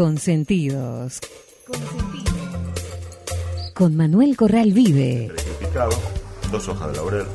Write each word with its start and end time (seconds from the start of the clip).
Consentidos. 0.00 1.20
Con 3.74 3.94
Manuel 3.94 4.34
Corral 4.34 4.72
Vive. 4.72 5.30
Picado, 5.58 5.90
dos 6.50 6.66
hojas 6.68 6.90
de 6.90 6.96
laurel, 6.96 7.26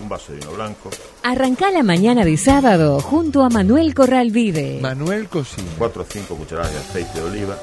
un 0.00 0.08
vaso 0.08 0.30
de 0.30 0.38
vino 0.38 0.52
blanco, 0.52 0.88
Arrancá 1.24 1.72
la 1.72 1.82
mañana 1.82 2.24
de 2.24 2.36
sábado 2.36 3.00
junto 3.00 3.42
a 3.42 3.48
Manuel 3.50 3.92
Corral 3.92 4.30
Vive. 4.30 4.78
Manuel 4.80 5.26
Cocina. 5.28 5.66
cuatro 5.78 6.02
o 6.02 6.06
cinco 6.08 6.36
cucharadas 6.36 6.72
de 6.72 6.78
aceite 6.78 7.18
de 7.20 7.24
oliva, 7.26 7.58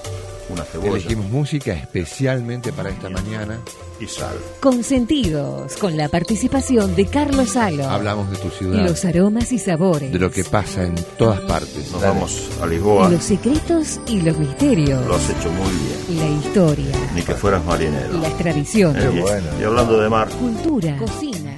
una 0.49 0.63
cebolla 0.63 0.91
Elegimos 0.91 1.29
música 1.29 1.73
especialmente 1.73 2.71
para 2.71 2.89
esta 2.89 3.09
mañana. 3.09 3.59
y 3.99 4.05
sal. 4.05 4.35
Consentidos. 4.59 5.75
Con 5.77 5.97
la 5.97 6.07
participación 6.09 6.95
de 6.95 7.05
Carlos 7.07 7.49
Salo. 7.51 7.85
Hablamos 7.89 8.29
de 8.31 8.37
tu 8.37 8.49
ciudad, 8.49 8.85
Los 8.87 9.03
aromas 9.05 9.51
y 9.51 9.57
sabores. 9.59 10.11
de 10.11 10.19
lo 10.19 10.29
que 10.31 10.43
pasa 10.43 10.83
en 10.83 10.95
todas 11.17 11.41
partes. 11.41 11.91
Nos 11.91 12.01
Dale. 12.01 12.13
vamos 12.13 12.47
a 12.61 12.67
Lisboa, 12.67 13.09
Los 13.09 13.23
secretos 13.23 13.99
y 14.07 14.21
los 14.21 14.37
misterios. 14.37 15.05
lo 15.05 15.15
has 15.15 15.29
hecho 15.29 15.49
muy 15.51 15.71
bien, 16.15 16.19
La 16.19 16.29
historia. 16.47 16.85
ni 17.15 17.21
que 17.23 17.33
fueras 17.33 17.65
marinero. 17.65 18.19
Las 18.21 18.37
tradiciones. 18.37 19.03
Eh, 19.03 19.23
y, 19.57 19.61
y 19.61 19.63
hablando 19.65 19.99
de 19.99 20.09
mar, 20.09 20.29
Cultura. 20.29 20.95
Cocina. 20.97 21.55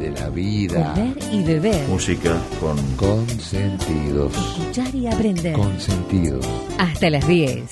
de 0.00 0.10
la 0.10 0.28
vida. 0.30 0.92
Comer 0.94 1.18
y 1.32 1.42
beber. 1.42 1.88
música 1.88 2.36
con 2.60 2.76
Consentidos. 2.96 4.32
Escuchar 4.36 4.94
y 4.94 5.06
aprender. 5.06 5.52
Consentidos. 5.54 6.46
Hasta 6.78 7.10
las 7.10 7.26
10. 7.26 7.62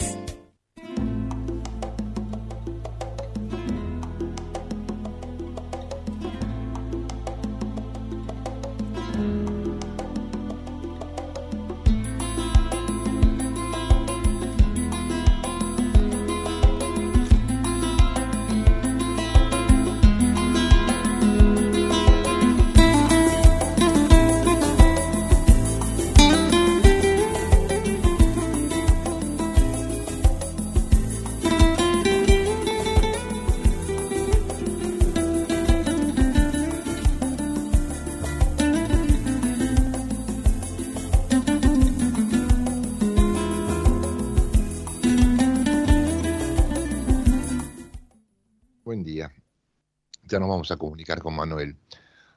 Con 51.25 51.37
Manuel. 51.37 51.75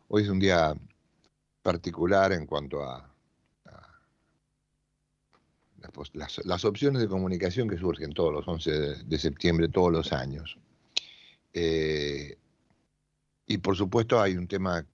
Hoy 0.08 0.24
es 0.24 0.30
un 0.30 0.40
día 0.40 0.74
particular 1.62 2.32
en 2.32 2.46
cuanto 2.46 2.82
a, 2.82 3.14
las, 6.14 6.64
opciones 6.64 7.02
de 7.02 7.10
comunicación 7.10 7.68
que 7.68 7.78
surgen 7.78 8.14
todos 8.14 8.32
los 8.32 8.48
11 8.48 9.04
de, 9.04 9.20
septiembre, 9.20 9.68
todos 9.68 9.92
los 9.92 10.14
años. 10.14 10.58
Eh, 11.52 12.38
y 13.46 13.58
por 13.58 13.76
supuesto 13.76 14.22
hay 14.22 14.38
un 14.38 14.48
tema, 14.48 14.86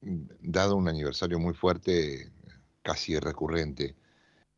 dado 0.00 0.76
un 0.76 0.86
aniversario 0.86 1.40
muy 1.40 1.54
fuerte, 1.54 2.30
casi 2.82 3.18
recurrente 3.18 3.96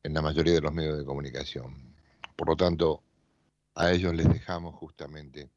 en 0.03 0.13
la 0.13 0.21
mayoría 0.21 0.53
de 0.53 0.61
los 0.61 0.75
medios 0.75 0.99
de 0.99 1.05
comunicación. 1.07 1.95
Por 2.37 2.49
lo 2.49 2.57
tanto, 2.57 3.03
a 3.75 3.91
ellos 3.91 4.15
les 4.15 4.29
dejamos 4.29 4.75
justamente 4.75 5.49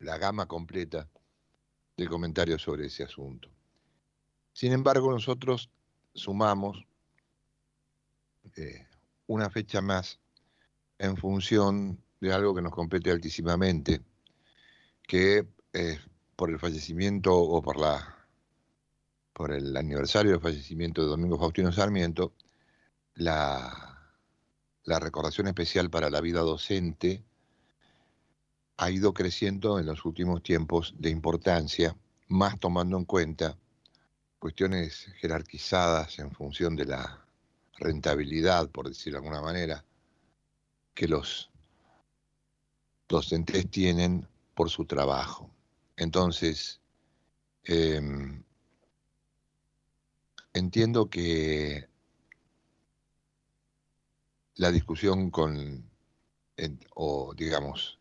la 0.00 0.18
gama 0.18 0.44
completa 0.44 1.08
de 1.96 2.08
comentarios 2.08 2.62
sobre 2.62 2.86
ese 2.86 3.04
asunto. 3.04 3.48
Sin 4.52 4.72
embargo, 4.72 5.10
nosotros 5.10 5.70
sumamos 6.14 6.84
eh, 8.56 8.86
una 9.26 9.50
fecha 9.50 9.80
más 9.80 10.20
en 10.98 11.16
función 11.16 12.02
de 12.20 12.32
algo 12.32 12.54
que 12.54 12.62
nos 12.62 12.72
compete 12.72 13.10
altísimamente, 13.10 14.02
que 15.02 15.46
es 15.72 16.00
por 16.36 16.50
el 16.50 16.58
fallecimiento 16.58 17.36
o 17.36 17.62
por 17.62 17.78
la 17.78 18.10
por 19.32 19.50
el 19.50 19.76
aniversario 19.76 20.30
del 20.30 20.40
fallecimiento 20.40 21.02
de 21.02 21.08
Domingo 21.08 21.36
Faustino 21.36 21.72
Sarmiento, 21.72 22.32
la, 23.16 24.14
la 24.84 25.00
recordación 25.00 25.48
especial 25.48 25.90
para 25.90 26.08
la 26.08 26.20
vida 26.20 26.40
docente 26.42 27.24
ha 28.76 28.90
ido 28.90 29.14
creciendo 29.14 29.78
en 29.78 29.86
los 29.86 30.04
últimos 30.04 30.42
tiempos 30.42 30.94
de 30.98 31.10
importancia, 31.10 31.96
más 32.28 32.58
tomando 32.58 32.96
en 32.96 33.04
cuenta 33.04 33.56
cuestiones 34.38 35.06
jerarquizadas 35.20 36.18
en 36.18 36.30
función 36.30 36.76
de 36.76 36.86
la 36.86 37.24
rentabilidad, 37.78 38.68
por 38.70 38.88
decirlo 38.88 39.20
de 39.20 39.26
alguna 39.26 39.42
manera, 39.42 39.84
que 40.94 41.08
los 41.08 41.50
docentes 43.08 43.70
tienen 43.70 44.28
por 44.54 44.70
su 44.70 44.84
trabajo. 44.84 45.50
Entonces, 45.96 46.80
em, 47.64 48.42
entiendo 50.52 51.08
que 51.08 51.88
la 54.56 54.70
discusión 54.70 55.30
con, 55.30 55.90
o 56.94 57.34
digamos, 57.34 57.98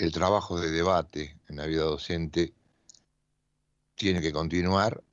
el 0.00 0.12
trabajo 0.12 0.58
de 0.58 0.70
debate 0.70 1.36
en 1.48 1.56
la 1.56 1.66
vida 1.66 1.82
docente 1.82 2.54
tiene 3.94 4.22
que 4.22 4.32
continuar 4.32 5.04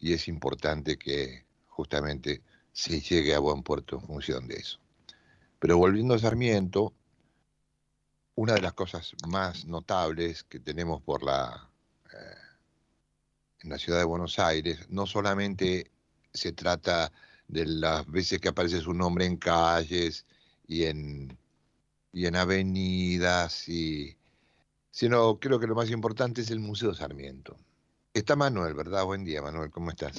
y 0.00 0.12
es 0.12 0.26
importante 0.26 0.98
que 0.98 1.46
justamente 1.68 2.42
se 2.72 3.00
llegue 3.00 3.32
a 3.32 3.38
buen 3.38 3.62
puerto 3.62 3.94
en 3.94 4.06
función 4.08 4.48
de 4.48 4.56
eso. 4.56 4.80
Pero 5.60 5.78
volviendo 5.78 6.14
a 6.14 6.18
Sarmiento, 6.18 6.92
una 8.34 8.54
de 8.54 8.60
las 8.60 8.72
cosas 8.72 9.14
más 9.28 9.66
notables 9.66 10.42
que 10.42 10.58
tenemos 10.58 11.00
por 11.00 11.22
la 11.22 11.70
eh, 12.12 12.36
en 13.60 13.70
la 13.70 13.78
ciudad 13.78 14.00
de 14.00 14.04
Buenos 14.04 14.40
Aires, 14.40 14.88
no 14.88 15.06
solamente 15.06 15.92
se 16.32 16.50
trata 16.50 17.12
de 17.46 17.66
las 17.66 18.04
veces 18.10 18.40
que 18.40 18.48
aparece 18.48 18.80
su 18.80 18.94
nombre 18.94 19.26
en 19.26 19.36
calles 19.36 20.26
y 20.66 20.86
en, 20.86 21.38
y 22.12 22.26
en 22.26 22.34
avenidas, 22.34 23.68
y, 23.68 24.18
sino 24.94 25.40
creo 25.40 25.58
que 25.58 25.66
lo 25.66 25.74
más 25.74 25.90
importante 25.90 26.42
es 26.42 26.52
el 26.52 26.60
Museo 26.60 26.94
Sarmiento. 26.94 27.56
Está 28.14 28.36
Manuel, 28.36 28.74
¿verdad? 28.74 29.04
Buen 29.04 29.24
día, 29.24 29.42
Manuel, 29.42 29.68
¿cómo 29.72 29.90
estás? 29.90 30.16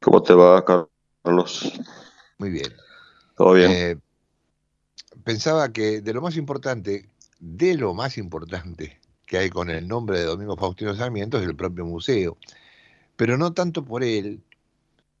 ¿Cómo 0.00 0.22
te 0.22 0.32
va, 0.32 0.64
Carlos? 0.64 1.78
Muy 2.38 2.48
bien. 2.48 2.72
¿Todo 3.36 3.52
bien? 3.52 3.70
Eh, 3.70 3.96
pensaba 5.24 5.70
que 5.74 6.00
de 6.00 6.14
lo 6.14 6.22
más 6.22 6.38
importante, 6.38 7.06
de 7.38 7.74
lo 7.74 7.92
más 7.92 8.16
importante 8.16 8.98
que 9.26 9.36
hay 9.36 9.50
con 9.50 9.68
el 9.68 9.86
nombre 9.86 10.20
de 10.20 10.24
Domingo 10.24 10.56
Faustino 10.56 10.94
Sarmiento 10.94 11.36
es 11.36 11.44
el 11.44 11.54
propio 11.54 11.84
museo, 11.84 12.38
pero 13.16 13.36
no 13.36 13.52
tanto 13.52 13.84
por 13.84 14.04
él, 14.04 14.42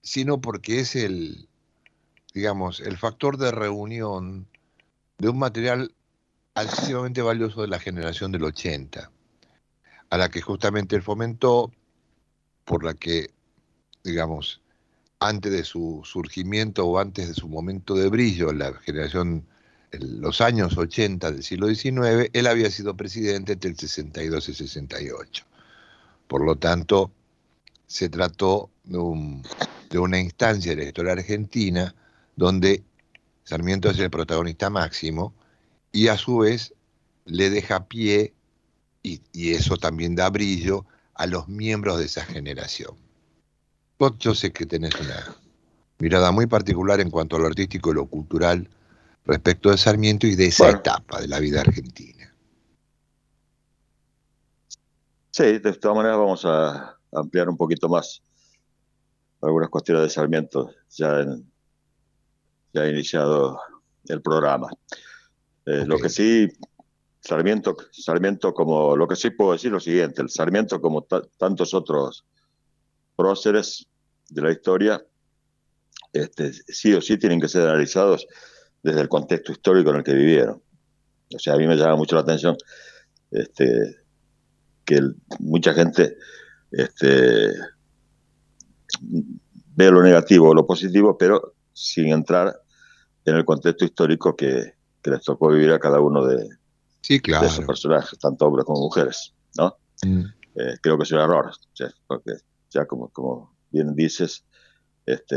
sino 0.00 0.40
porque 0.40 0.80
es 0.80 0.96
el, 0.96 1.46
digamos, 2.32 2.80
el 2.80 2.96
factor 2.96 3.36
de 3.36 3.50
reunión 3.50 4.46
de 5.18 5.28
un 5.28 5.38
material 5.38 5.92
altísimamente 6.58 7.22
valioso 7.22 7.62
de 7.62 7.68
la 7.68 7.78
generación 7.78 8.32
del 8.32 8.44
80, 8.44 9.10
a 10.10 10.18
la 10.18 10.28
que 10.28 10.40
justamente 10.40 10.96
él 10.96 11.02
fomentó, 11.02 11.72
por 12.64 12.84
la 12.84 12.94
que, 12.94 13.30
digamos, 14.02 14.60
antes 15.20 15.52
de 15.52 15.64
su 15.64 16.02
surgimiento 16.04 16.86
o 16.86 16.98
antes 16.98 17.28
de 17.28 17.34
su 17.34 17.48
momento 17.48 17.94
de 17.94 18.08
brillo, 18.08 18.52
la 18.52 18.72
generación, 18.74 19.46
en 19.92 20.20
los 20.20 20.40
años 20.40 20.76
80 20.76 21.30
del 21.30 21.42
siglo 21.42 21.68
XIX, 21.68 22.30
él 22.32 22.46
había 22.46 22.70
sido 22.70 22.96
presidente 22.96 23.52
entre 23.54 23.70
el 23.70 23.76
62 23.78 24.48
y 24.48 24.50
el 24.50 24.56
68. 24.56 25.44
Por 26.26 26.44
lo 26.44 26.56
tanto, 26.56 27.10
se 27.86 28.08
trató 28.08 28.70
de, 28.84 28.98
un- 28.98 29.42
de 29.90 29.98
una 29.98 30.18
instancia 30.20 30.72
de 30.72 30.82
la 30.82 30.88
historia 30.88 31.12
argentina 31.12 31.94
donde 32.36 32.82
Sarmiento 33.44 33.90
es 33.90 33.98
el 33.98 34.10
protagonista 34.10 34.68
máximo 34.68 35.32
y 35.98 36.06
a 36.06 36.16
su 36.16 36.38
vez 36.38 36.74
le 37.24 37.50
deja 37.50 37.86
pie, 37.88 38.32
y, 39.02 39.20
y 39.32 39.54
eso 39.54 39.76
también 39.76 40.14
da 40.14 40.30
brillo, 40.30 40.86
a 41.14 41.26
los 41.26 41.48
miembros 41.48 41.98
de 41.98 42.04
esa 42.04 42.24
generación. 42.24 42.94
Vos 43.98 44.12
yo 44.20 44.32
sé 44.32 44.52
que 44.52 44.64
tenés 44.64 44.94
una 44.94 45.36
mirada 45.98 46.30
muy 46.30 46.46
particular 46.46 47.00
en 47.00 47.10
cuanto 47.10 47.34
a 47.34 47.40
lo 47.40 47.46
artístico 47.46 47.90
y 47.90 47.94
lo 47.94 48.06
cultural 48.06 48.68
respecto 49.24 49.70
de 49.70 49.78
Sarmiento 49.78 50.28
y 50.28 50.36
de 50.36 50.46
esa 50.46 50.64
Bueno. 50.66 50.78
etapa 50.78 51.20
de 51.20 51.26
la 51.26 51.40
vida 51.40 51.62
argentina. 51.62 52.32
Sí, 55.32 55.58
de 55.58 55.72
todas 55.74 55.96
maneras 55.96 56.18
vamos 56.18 56.44
a 56.44 56.96
ampliar 57.12 57.48
un 57.48 57.56
poquito 57.56 57.88
más 57.88 58.22
algunas 59.42 59.68
cuestiones 59.68 60.04
de 60.04 60.10
Sarmiento. 60.10 60.70
Ya, 60.90 61.20
en- 61.20 61.52
ya 62.72 62.82
ha 62.82 62.88
iniciado 62.88 63.60
el 64.06 64.22
programa. 64.22 64.68
Eh, 65.68 65.84
lo 65.84 65.98
que 65.98 66.08
sí, 66.08 66.48
Sarmiento, 67.20 67.76
Sarmiento 67.90 68.54
como, 68.54 68.96
lo 68.96 69.06
que 69.06 69.16
sí 69.16 69.28
puedo 69.30 69.52
decir 69.52 69.70
lo 69.70 69.80
siguiente, 69.80 70.22
el 70.22 70.30
Sarmiento 70.30 70.80
como 70.80 71.02
tantos 71.02 71.74
otros 71.74 72.24
próceres 73.14 73.86
de 74.30 74.40
la 74.40 74.50
historia, 74.50 75.04
este, 76.10 76.54
sí 76.54 76.94
o 76.94 77.02
sí 77.02 77.18
tienen 77.18 77.38
que 77.38 77.48
ser 77.48 77.68
analizados 77.68 78.26
desde 78.82 79.02
el 79.02 79.10
contexto 79.10 79.52
histórico 79.52 79.90
en 79.90 79.96
el 79.96 80.04
que 80.04 80.14
vivieron. 80.14 80.62
O 81.34 81.38
sea, 81.38 81.52
a 81.52 81.58
mí 81.58 81.66
me 81.66 81.76
llama 81.76 81.96
mucho 81.96 82.16
la 82.16 82.22
atención 82.22 82.56
este, 83.30 83.96
que 84.86 85.02
mucha 85.40 85.74
gente 85.74 86.16
este, 86.70 87.52
ve 89.02 89.90
lo 89.90 90.02
negativo 90.02 90.48
o 90.48 90.54
lo 90.54 90.66
positivo, 90.66 91.18
pero 91.18 91.56
sin 91.74 92.08
entrar 92.08 92.58
en 93.26 93.36
el 93.36 93.44
contexto 93.44 93.84
histórico 93.84 94.34
que, 94.34 94.77
les 95.08 95.22
tocó 95.22 95.48
vivir 95.48 95.70
a 95.72 95.78
cada 95.78 96.00
uno 96.00 96.24
de, 96.26 96.48
esos 97.08 97.64
personajes, 97.64 98.18
tanto 98.18 98.46
hombres 98.46 98.64
como 98.64 98.80
mujeres. 98.80 99.34
¿no? 99.56 99.76
Mm. 100.04 100.24
Eh, 100.54 100.76
creo 100.82 100.96
que 100.98 101.04
es 101.04 101.12
un 101.12 101.20
error, 101.20 101.52
porque 102.06 102.32
ya 102.70 102.86
como, 102.86 103.08
como 103.08 103.54
bien 103.70 103.94
dices, 103.94 104.44
este, 105.06 105.36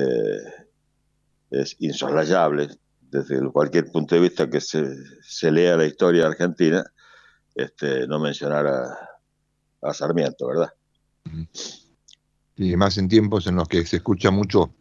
es 1.50 1.76
insoslayable 1.80 2.70
desde 3.02 3.40
cualquier 3.52 3.92
punto 3.92 4.16
de 4.16 4.22
vista 4.22 4.50
que 4.50 4.62
se, 4.62 5.52
lea 5.52 5.78
la 5.78 5.86
historia 5.86 6.28
argentina, 6.28 6.84
este, 7.54 8.08
no 8.08 8.20
mencionar 8.20 8.68
a, 8.68 9.10
a 9.82 9.94
Sarmiento, 9.94 10.48
¿verdad? 10.48 10.74
Y 12.56 12.76
más 12.76 12.98
en 12.98 13.08
tiempos 13.10 13.48
en 13.48 13.56
los 13.56 13.68
que 13.68 13.86
se 13.86 13.98
escucha 13.98 14.32
mucho, 14.32 14.74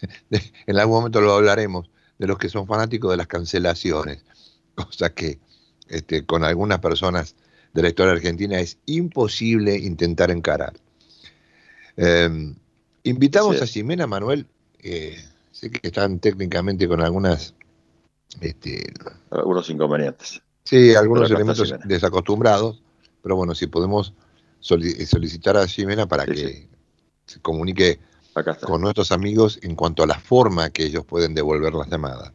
en 0.66 0.78
algún 0.78 0.96
momento 0.96 1.20
lo 1.20 1.34
hablaremos, 1.34 1.90
de 2.18 2.26
los 2.26 2.38
que 2.38 2.48
son 2.48 2.66
fanáticos 2.66 3.10
de 3.10 3.16
las 3.16 3.26
cancelaciones, 3.26 4.24
cosa 4.74 5.12
que 5.12 5.38
este, 5.88 6.24
con 6.24 6.44
algunas 6.44 6.80
personas 6.80 7.36
de 7.72 7.82
la 7.82 7.88
historia 7.88 8.12
argentina 8.12 8.58
es 8.58 8.78
imposible 8.86 9.76
intentar 9.76 10.30
encarar. 10.30 10.74
Em, 11.96 12.54
invitamos 13.04 13.60
a 13.60 13.66
Ximena 13.66 14.06
Manuel, 14.06 14.46
eh, 14.80 15.16
sé 15.52 15.70
que 15.70 15.86
están 15.88 16.18
técnicamente 16.18 16.88
con 16.88 17.00
algunas... 17.00 17.54
Este, 18.40 18.92
algunos 19.30 19.68
inconvenientes. 19.70 20.42
Sí, 20.64 20.94
algunos 20.94 21.30
elementos 21.30 21.72
desacostumbrados, 21.84 22.82
pero 23.22 23.36
bueno, 23.36 23.54
si 23.54 23.66
podemos 23.66 24.12
solicitar 24.60 25.56
a 25.56 25.68
Ximena 25.68 26.06
para 26.06 26.26
que 26.26 26.68
se 27.26 27.40
comunique 27.40 28.00
con 28.44 28.82
nuestros 28.82 29.12
amigos 29.12 29.58
en 29.62 29.74
cuanto 29.74 30.02
a 30.02 30.06
la 30.06 30.18
forma 30.18 30.70
que 30.70 30.84
ellos 30.84 31.04
pueden 31.04 31.34
devolver 31.34 31.72
las 31.74 31.88
llamadas. 31.88 32.32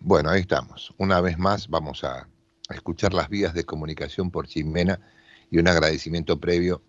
Bueno, 0.00 0.30
ahí 0.30 0.40
estamos. 0.40 0.94
Una 0.96 1.20
vez 1.20 1.38
más 1.38 1.68
vamos 1.68 2.02
a, 2.02 2.26
escuchar 2.70 3.12
las 3.12 3.28
vías 3.28 3.52
de 3.52 3.64
comunicación 3.64 4.30
por 4.30 4.46
Chimena 4.46 4.98
y 5.50 5.58
un 5.58 5.68
agradecimiento 5.68 6.40
previo 6.40 6.80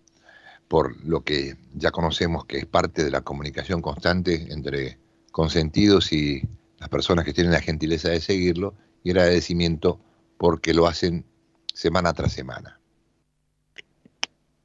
por 0.68 0.96
lo 1.04 1.22
que 1.22 1.58
ya 1.74 1.90
conocemos 1.90 2.46
que 2.46 2.56
es 2.58 2.66
parte 2.66 3.04
de 3.04 3.10
la 3.10 3.20
comunicación 3.20 3.82
constante 3.82 4.52
entre 4.52 4.98
consentidos 5.32 6.12
y 6.12 6.48
las 6.80 6.88
personas 6.88 7.24
que 7.24 7.32
tienen 7.32 7.52
la 7.52 7.60
gentileza 7.60 8.08
de 8.08 8.20
seguirlo 8.20 8.74
y 9.04 9.10
agradecimiento 9.10 10.00
porque 10.38 10.74
lo 10.74 10.86
hacen 10.86 11.24
semana 11.72 12.12
tras 12.14 12.32
semana. 12.32 12.80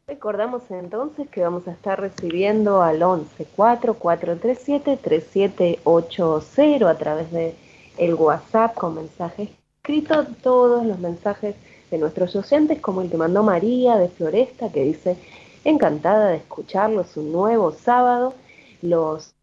Recordamos 0.08 0.64
entonces 0.70 1.28
que 1.30 1.42
vamos 1.42 1.68
a 1.68 1.72
estar 1.72 2.00
recibiendo 2.00 2.82
al 2.82 3.04
11 3.04 3.46
4437 3.56 4.98
3780 4.98 6.90
a 6.90 6.98
través 6.98 7.32
de 7.32 7.56
el 7.98 8.14
WhatsApp 8.14 8.76
con 8.76 8.96
mensajes 8.96 9.50
escritos, 9.78 10.28
todos 10.42 10.86
los 10.86 11.00
mensajes 11.00 11.56
de 11.92 11.98
nuestros 11.98 12.34
docentes, 12.34 12.80
como 12.82 13.02
el 13.02 13.10
que 13.10 13.18
mandó 13.18 13.44
María 13.44 13.98
de 13.98 14.10
Floresta, 14.10 14.72
que 14.72 14.84
dice, 14.84 15.18
encantada 15.64 16.30
de 16.30 16.38
escucharlos 16.38 17.18
un 17.18 17.32
nuevo 17.32 17.72
sábado, 17.72 18.34
los 18.82 19.35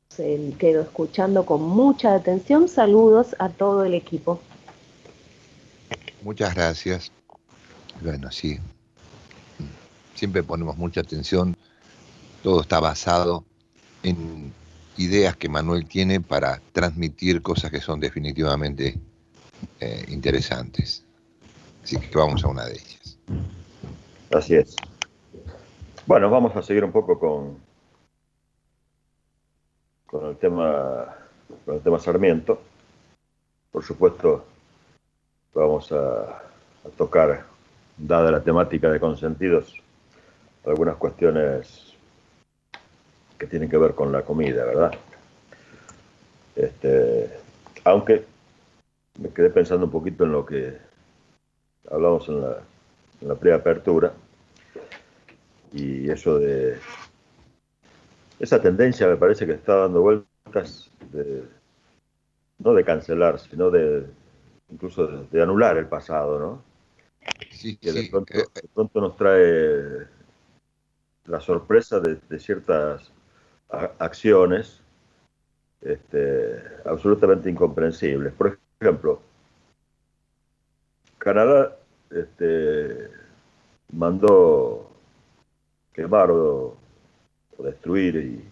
quedo 0.59 0.83
escuchando 0.83 1.47
con 1.47 1.63
mucha 1.63 2.15
atención. 2.15 2.69
Saludos 2.69 3.37
a 3.39 3.49
todo 3.49 3.85
el 3.85 3.95
equipo. 3.95 4.41
Muchas 6.23 6.55
gracias. 6.55 7.13
Bueno, 8.01 8.31
sí. 8.31 8.59
Siempre 10.15 10.43
ponemos 10.43 10.77
mucha 10.77 11.01
atención. 11.01 11.57
Todo 12.43 12.61
está 12.61 12.81
basado 12.81 13.45
en 14.03 14.53
ideas 14.97 15.37
que 15.37 15.49
Manuel 15.49 15.87
tiene 15.87 16.21
para 16.21 16.61
transmitir 16.73 17.43
cosas 17.43 17.71
que 17.71 17.81
son 17.81 18.01
definitivamente 18.01 18.99
eh, 19.81 20.05
interesantes. 20.09 21.05
Así 21.83 21.99
que 21.99 22.17
vamos 22.17 22.45
a 22.45 22.49
una 22.49 22.65
de 22.65 22.73
ellas. 22.73 23.19
Así 24.33 24.55
es. 24.55 24.77
Bueno, 26.07 26.31
vamos 26.31 26.55
a 26.57 26.63
seguir 26.63 26.85
un 26.85 26.93
poco 26.93 27.19
con, 27.19 27.59
con 30.13 30.27
el 30.27 30.37
tema, 30.37 31.07
con 31.65 31.81
el 31.83 32.01
Sarmiento. 32.01 32.61
Por 33.71 33.83
supuesto, 33.83 34.45
vamos 35.55 35.91
a, 35.91 36.43
tocar, 36.99 37.47
dada 37.97 38.31
la 38.31 38.43
temática 38.43 38.91
de 38.91 39.01
consentidos, 39.01 39.75
algunas 40.67 40.97
cuestiones 40.97 41.95
que 43.39 43.47
tienen 43.47 43.71
que 43.71 43.79
ver 43.79 43.95
con 43.95 44.13
la 44.13 44.21
comida, 44.21 44.67
¿verdad? 44.67 44.93
Este, 46.57 47.31
aunque 47.85 48.27
me 49.19 49.31
quedé 49.31 49.49
pensando 49.49 49.87
un 49.87 49.93
poquito 49.93 50.25
en 50.25 50.33
lo 50.33 50.45
que 50.45 50.77
hablamos 51.91 52.29
en 52.29 52.43
la, 52.43 52.59
en 53.23 53.29
la 53.29 53.35
preapertura 53.35 54.13
y 55.73 56.11
eso 56.11 56.39
de 56.39 56.79
esa 58.43 58.61
tendencia 58.61 59.07
me 59.07 59.17
parece 59.17 59.47
que 59.47 59.53
está 59.53 59.77
dando 59.77 60.03
vueltas 60.03 60.91
de, 61.13 61.45
no 62.59 62.75
de 62.75 62.85
cancelar, 62.85 63.39
sino 63.39 63.71
de 63.71 64.05
incluso 64.69 65.07
de, 65.07 65.43
anular 65.43 65.77
el 65.77 65.87
pasado, 65.87 66.41
¿no? 66.41 66.63
Sí, 67.53 67.77
que 67.77 67.93
de, 67.93 68.09
pronto, 68.11 68.35
eh, 68.35 68.45
de, 68.53 68.69
pronto, 68.75 69.01
nos 69.01 69.17
trae 69.17 70.09
la 71.27 71.41
sorpresa 71.41 72.01
de, 72.01 72.39
ciertas 72.41 73.13
acciones 74.01 74.83
este, 75.81 76.61
absolutamente 76.85 77.49
incomprensibles. 77.49 78.33
Por 78.33 78.59
ejemplo, 78.81 79.23
Canadá 81.19 81.77
este, 82.11 83.09
mandó 83.93 84.91
quemar 85.93 86.33
o, 86.33 86.82
destruir 87.59 88.17
y 88.17 88.45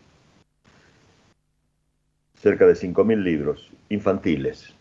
cerca 2.40 2.66
de 2.66 2.74
5.000 2.74 3.22
libros 3.22 3.70
infantiles 3.88 4.74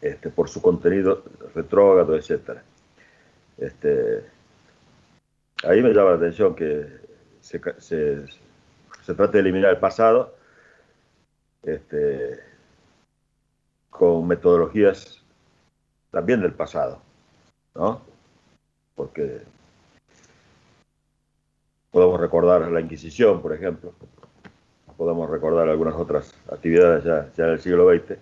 este, 0.00 0.30
por 0.30 0.48
su 0.48 0.62
contenido 0.62 1.22
retrógrado, 1.54 2.16
etc. 2.16 2.60
Este, 3.58 4.24
ahí 5.64 5.82
me 5.82 5.90
llama 5.92 6.10
la 6.10 6.16
atención 6.16 6.54
que 6.54 6.86
se, 7.40 7.60
se, 7.78 9.14
trate 9.14 9.32
de 9.32 9.40
eliminar 9.40 9.70
el 9.70 9.78
pasado 9.78 10.34
este, 11.62 12.40
con 13.90 14.26
metodologías 14.26 15.22
también 16.10 16.40
del 16.40 16.52
pasado, 16.52 17.00
¿no? 17.74 18.02
Porque 18.94 19.42
podemos 21.90 22.20
recordar 22.20 22.70
la 22.70 22.80
Inquisición, 22.80 23.40
por 23.40 23.52
ejemplo, 23.52 23.92
podemos 24.96 25.28
recordar 25.28 25.68
algunas 25.68 25.94
otras 25.94 26.34
actividades 26.50 27.04
ya, 27.04 27.46
del 27.46 27.60
siglo 27.60 27.88
XX, 27.90 28.18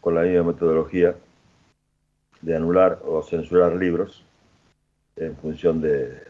con 0.00 0.14
la 0.14 0.22
misma 0.22 0.52
metodología 0.52 1.14
de 2.42 2.56
anular 2.56 3.00
o 3.04 3.22
censurar 3.22 3.74
libros 3.74 4.24
en 5.16 5.36
función 5.36 5.80
de, 5.80 6.22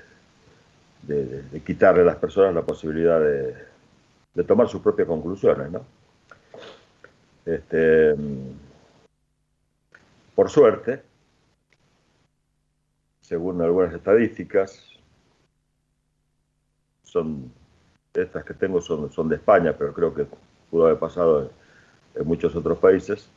quitarle 1.64 2.02
a 2.02 2.04
las 2.04 2.16
personas 2.16 2.54
la 2.54 2.62
posibilidad 2.62 3.20
de, 3.20 4.44
tomar 4.44 4.68
sus 4.68 4.80
propias 4.80 5.08
conclusiones, 5.08 5.70
¿no? 5.70 5.84
Este, 7.44 8.14
por 10.34 10.50
suerte, 10.50 11.02
según 13.20 13.62
algunas 13.62 13.94
estadísticas, 13.94 14.95
son 17.06 17.52
estas 18.12 18.44
que 18.44 18.54
tengo 18.54 18.80
son, 18.80 19.10
son 19.12 19.28
de 19.28 19.36
España, 19.36 19.74
pero 19.76 19.92
creo 19.92 20.14
que 20.14 20.26
pudo 20.70 20.86
haber 20.86 20.98
pasado 20.98 21.50
en, 22.14 22.26
muchos 22.26 22.54
otros 22.56 22.78
países. 22.78 23.28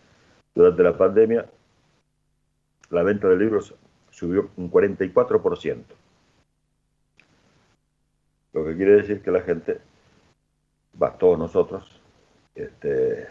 Durante 0.56 0.84
la 0.84 0.98
pandemia, 0.98 1.46
la 2.90 3.04
venta 3.04 3.28
de 3.28 3.38
libros 3.38 3.74
subió 4.10 4.50
un 4.58 4.72
44%. 4.72 5.84
Lo 8.54 8.66
que 8.66 8.76
quiere 8.76 8.96
decir 8.96 9.22
que 9.22 9.32
la 9.32 9.42
gente, 9.42 9.80
va, 11.02 11.18
todos 11.18 11.38
nosotros, 11.38 12.02
este, 12.56 13.28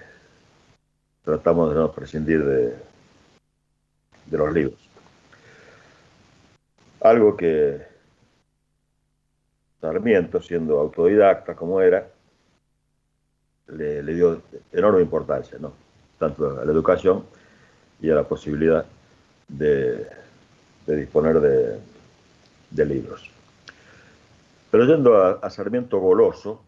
tratamos 1.24 1.70
de 1.70 1.76
no 1.76 1.90
prescindir 1.90 2.44
de, 2.44 2.76
de 4.26 4.38
los 4.38 4.52
libros. 4.52 4.88
Algo 7.00 7.36
que 7.36 7.97
Sarmiento, 9.80 10.42
siendo 10.42 10.78
autodidacta 10.80 11.54
como 11.54 11.80
era, 11.80 12.08
le, 13.68 14.02
dio 14.02 14.42
enorme 14.72 15.02
importancia, 15.02 15.58
¿no? 15.60 15.72
tanto 16.18 16.58
a 16.60 16.64
la 16.64 16.72
educación 16.72 17.24
y 18.00 18.10
a 18.10 18.14
la 18.14 18.24
posibilidad 18.24 18.84
de, 19.46 20.06
disponer 20.86 21.40
de, 21.40 22.86
libros. 22.86 23.30
Pero 24.70 24.84
yendo 24.84 25.16
a, 25.16 25.50
Sarmiento 25.50 25.98
Goloso, 25.98 26.62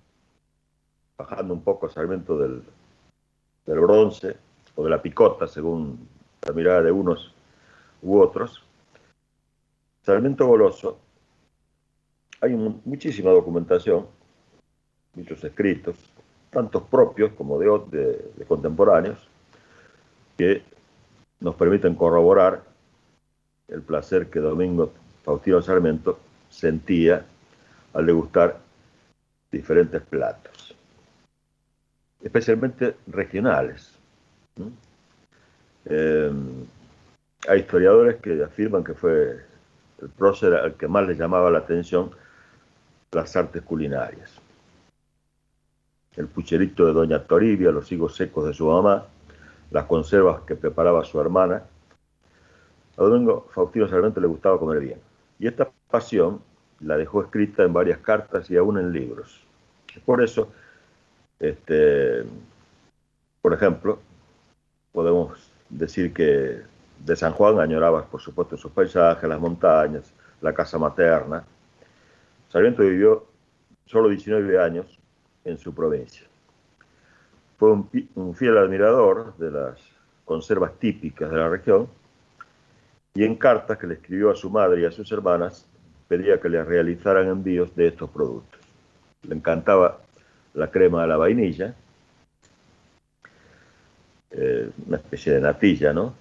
bajando 1.16 1.52
un 1.52 1.62
poco 1.62 1.86
a 1.86 1.90
Sarmiento 1.90 2.38
del, 2.38 2.62
del 3.66 3.80
bronce 3.80 4.36
o 4.76 4.84
de 4.84 4.90
la 4.90 5.02
picota, 5.02 5.46
según 5.48 6.08
la 6.46 6.52
mirada 6.52 6.82
de 6.82 6.92
unos 6.92 7.32
u 8.02 8.20
otros, 8.20 8.62
Sarmiento 10.02 10.46
Goloso 10.46 10.98
hay 12.40 12.54
muchísima 12.54 13.30
documentación, 13.30 14.06
muchos 15.14 15.42
escritos, 15.44 15.96
tantos 16.50 16.82
propios 16.84 17.32
como 17.32 17.58
de, 17.58 18.30
de, 18.36 18.44
contemporáneos, 18.46 19.28
que 20.38 20.62
nos 21.40 21.54
permiten 21.54 21.94
corroborar 21.94 22.62
el 23.68 23.82
placer 23.82 24.28
que 24.28 24.40
Domingo 24.40 24.92
Faustino 25.22 25.60
Sarmiento 25.60 26.18
sentía 26.48 27.24
al 27.92 28.06
degustar 28.06 28.58
diferentes 29.52 30.00
platos, 30.02 30.74
especialmente 32.22 32.96
regionales. 33.06 33.92
Eh, 35.84 36.32
hay 37.48 37.60
historiadores 37.60 38.16
que 38.16 38.42
afirman 38.42 38.84
que 38.84 38.94
fue 38.94 39.40
el 40.00 40.08
prócer 40.10 40.54
al 40.54 40.74
que 40.74 40.88
más 40.88 41.06
le 41.06 41.14
llamaba 41.14 41.50
la 41.50 41.58
atención 41.58 42.10
las 43.12 43.36
artes 43.36 43.62
culinarias. 43.62 44.30
El 46.16 46.26
pucherito 46.26 46.86
de 46.86 46.92
doña 46.92 47.22
Toribia, 47.24 47.70
los 47.70 47.90
higos 47.90 48.14
secos 48.14 48.46
de 48.46 48.54
su 48.54 48.66
mamá, 48.66 49.06
las 49.70 49.84
conservas 49.86 50.42
que 50.42 50.56
preparaba 50.56 51.04
su 51.04 51.20
hermana. 51.20 51.62
A 52.96 53.02
Domingo 53.02 53.48
Faustino 53.52 53.88
Sarmiento 53.88 54.20
le 54.20 54.26
gustaba 54.26 54.58
comer 54.58 54.80
bien. 54.80 55.00
Y 55.38 55.46
esta 55.46 55.70
pasión 55.90 56.40
la 56.80 56.96
dejó 56.96 57.22
escrita 57.22 57.62
en 57.62 57.72
varias 57.72 57.98
cartas 57.98 58.50
y 58.50 58.56
aún 58.56 58.78
en 58.78 58.92
libros. 58.92 59.40
Por 60.04 60.22
eso, 60.22 60.48
este, 61.38 62.24
por 63.40 63.54
ejemplo, 63.54 63.98
podemos 64.92 65.50
decir 65.68 66.12
que 66.12 66.62
de 67.04 67.16
San 67.16 67.32
Juan 67.32 67.60
añoraba, 67.60 68.04
por 68.04 68.20
supuesto, 68.20 68.56
sus 68.56 68.70
paisajes, 68.72 69.28
las 69.28 69.40
montañas, 69.40 70.12
la 70.40 70.52
casa 70.52 70.78
materna, 70.78 71.44
Sarmiento 72.50 72.82
vivió 72.82 73.26
solo 73.86 74.08
19 74.08 74.60
años 74.60 74.98
en 75.44 75.56
su 75.56 75.72
provincia. 75.72 76.26
Fue 77.58 77.72
un, 77.72 78.34
fiel 78.34 78.58
admirador 78.58 79.36
de 79.36 79.50
las 79.50 79.78
conservas 80.24 80.72
típicas 80.78 81.30
de 81.30 81.36
la 81.36 81.48
región 81.48 81.88
y 83.14 83.24
en 83.24 83.36
cartas 83.36 83.78
que 83.78 83.86
le 83.86 83.94
escribió 83.94 84.30
a 84.30 84.34
su 84.34 84.50
madre 84.50 84.82
y 84.82 84.84
a 84.84 84.90
sus 84.90 85.10
hermanas 85.12 85.66
pedía 86.08 86.40
que 86.40 86.48
le 86.48 86.64
realizaran 86.64 87.28
envíos 87.28 87.74
de 87.76 87.88
estos 87.88 88.10
productos. 88.10 88.60
Le 89.22 89.34
encantaba 89.34 90.00
la 90.54 90.70
crema 90.70 91.02
de 91.02 91.08
la 91.08 91.16
vainilla, 91.16 91.74
eh, 94.32 94.70
una 94.86 94.96
especie 94.96 95.34
de 95.34 95.40
natilla, 95.40 95.92
¿no? 95.92 96.14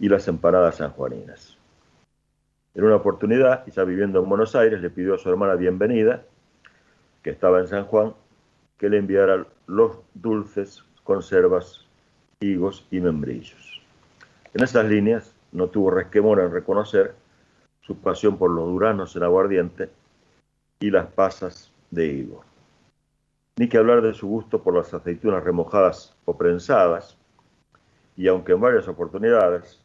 Y 0.00 0.08
las 0.08 0.26
empanadas 0.26 0.76
sanjuaninas. 0.76 1.55
En 2.76 2.84
una 2.84 2.96
oportunidad, 2.96 3.66
ya 3.68 3.84
viviendo 3.84 4.22
en 4.22 4.28
Buenos 4.28 4.54
Aires, 4.54 4.82
le 4.82 4.90
pidió 4.90 5.14
a 5.14 5.18
su 5.18 5.30
hermana 5.30 5.54
bienvenida, 5.54 6.24
que 7.22 7.30
estaba 7.30 7.58
en 7.58 7.68
San 7.68 7.86
Juan, 7.86 8.12
que 8.76 8.90
le 8.90 8.98
enviara 8.98 9.46
los 9.66 10.00
dulces, 10.12 10.84
conservas, 11.02 11.86
higos 12.38 12.86
y 12.90 13.00
membrillos. 13.00 13.80
En 14.52 14.62
esas 14.62 14.84
líneas 14.84 15.34
no 15.52 15.68
tuvo 15.68 15.90
resquemor 15.90 16.38
en 16.38 16.52
reconocer 16.52 17.14
su 17.80 17.96
pasión 17.96 18.36
por 18.36 18.50
los 18.50 18.66
duranos 18.66 19.16
en 19.16 19.22
aguardiente 19.22 19.88
y 20.78 20.90
las 20.90 21.06
pasas 21.06 21.72
de 21.90 22.08
higo. 22.08 22.44
Ni 23.56 23.70
que 23.70 23.78
hablar 23.78 24.02
de 24.02 24.12
su 24.12 24.28
gusto 24.28 24.62
por 24.62 24.76
las 24.76 24.92
aceitunas 24.92 25.42
remojadas 25.42 26.14
o 26.26 26.36
prensadas, 26.36 27.16
y 28.18 28.28
aunque 28.28 28.52
en 28.52 28.60
varias 28.60 28.86
oportunidades 28.86 29.80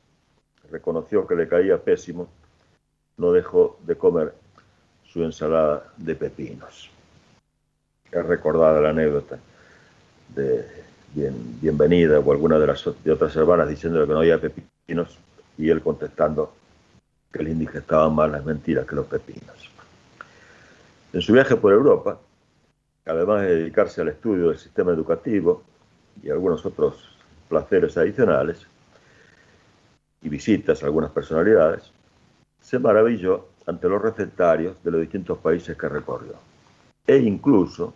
reconoció 0.70 1.26
que 1.26 1.36
le 1.36 1.48
caía 1.48 1.82
pésimo, 1.82 2.28
no 3.22 3.32
dejó 3.32 3.78
de 3.86 3.96
comer 3.96 4.34
su 5.06 5.24
ensalada 5.24 5.84
de 5.96 6.16
pepinos. 6.16 6.90
Es 8.12 8.25
recordada 8.25 8.82
la 8.82 8.90
anécdota 8.90 9.38
de 10.30 10.66
Bienvenida 11.13 12.20
o 12.20 12.32
alguna 12.32 12.58
de 12.58 12.68
las 12.68 12.84
de 13.04 13.12
otras 13.12 13.36
hermanas 13.36 13.70
diciéndole 13.70 14.08
que 14.08 14.13
no 14.13 14.20
había 14.20 14.40
pepinos 14.40 15.20
y 15.58 15.70
él 15.70 15.82
contestando 15.82 16.51
que 17.32 17.40
el 17.40 17.50
indigestaban 17.50 18.16
más 18.16 18.32
las 18.32 18.44
mentiras 18.44 18.88
que 18.88 18.96
los 18.96 19.06
pepinos. 19.06 19.70
En 21.13 21.22
su 21.22 21.34
viaje 21.34 21.56
por 21.58 21.74
Europa, 21.74 22.18
además 23.06 23.42
de 23.42 23.56
dedicarse 23.56 24.01
al 24.01 24.08
estudio 24.08 24.48
del 24.48 24.58
sistema 24.58 24.94
educativo 24.94 25.63
y 26.24 26.30
algunos 26.32 26.66
otros 26.66 27.16
placeres 27.50 27.98
adicionales 27.98 28.66
y 30.24 30.30
visitas 30.30 30.82
a 30.82 30.86
algunas 30.88 31.12
personalidades, 31.12 31.92
se 32.62 32.80
maravilló 32.80 33.48
ante 33.65 33.89
los 33.89 34.01
recetarios 34.01 34.75
de 34.84 34.91
los 34.91 35.01
distintos 35.01 35.38
países 35.39 35.77
que 35.77 35.89
recorrió 35.89 36.34
e 37.06 37.18
incluso 37.18 37.94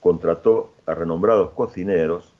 contrató 0.00 0.74
a 0.86 0.94
renombrados 0.94 1.50
cocineros 1.50 2.32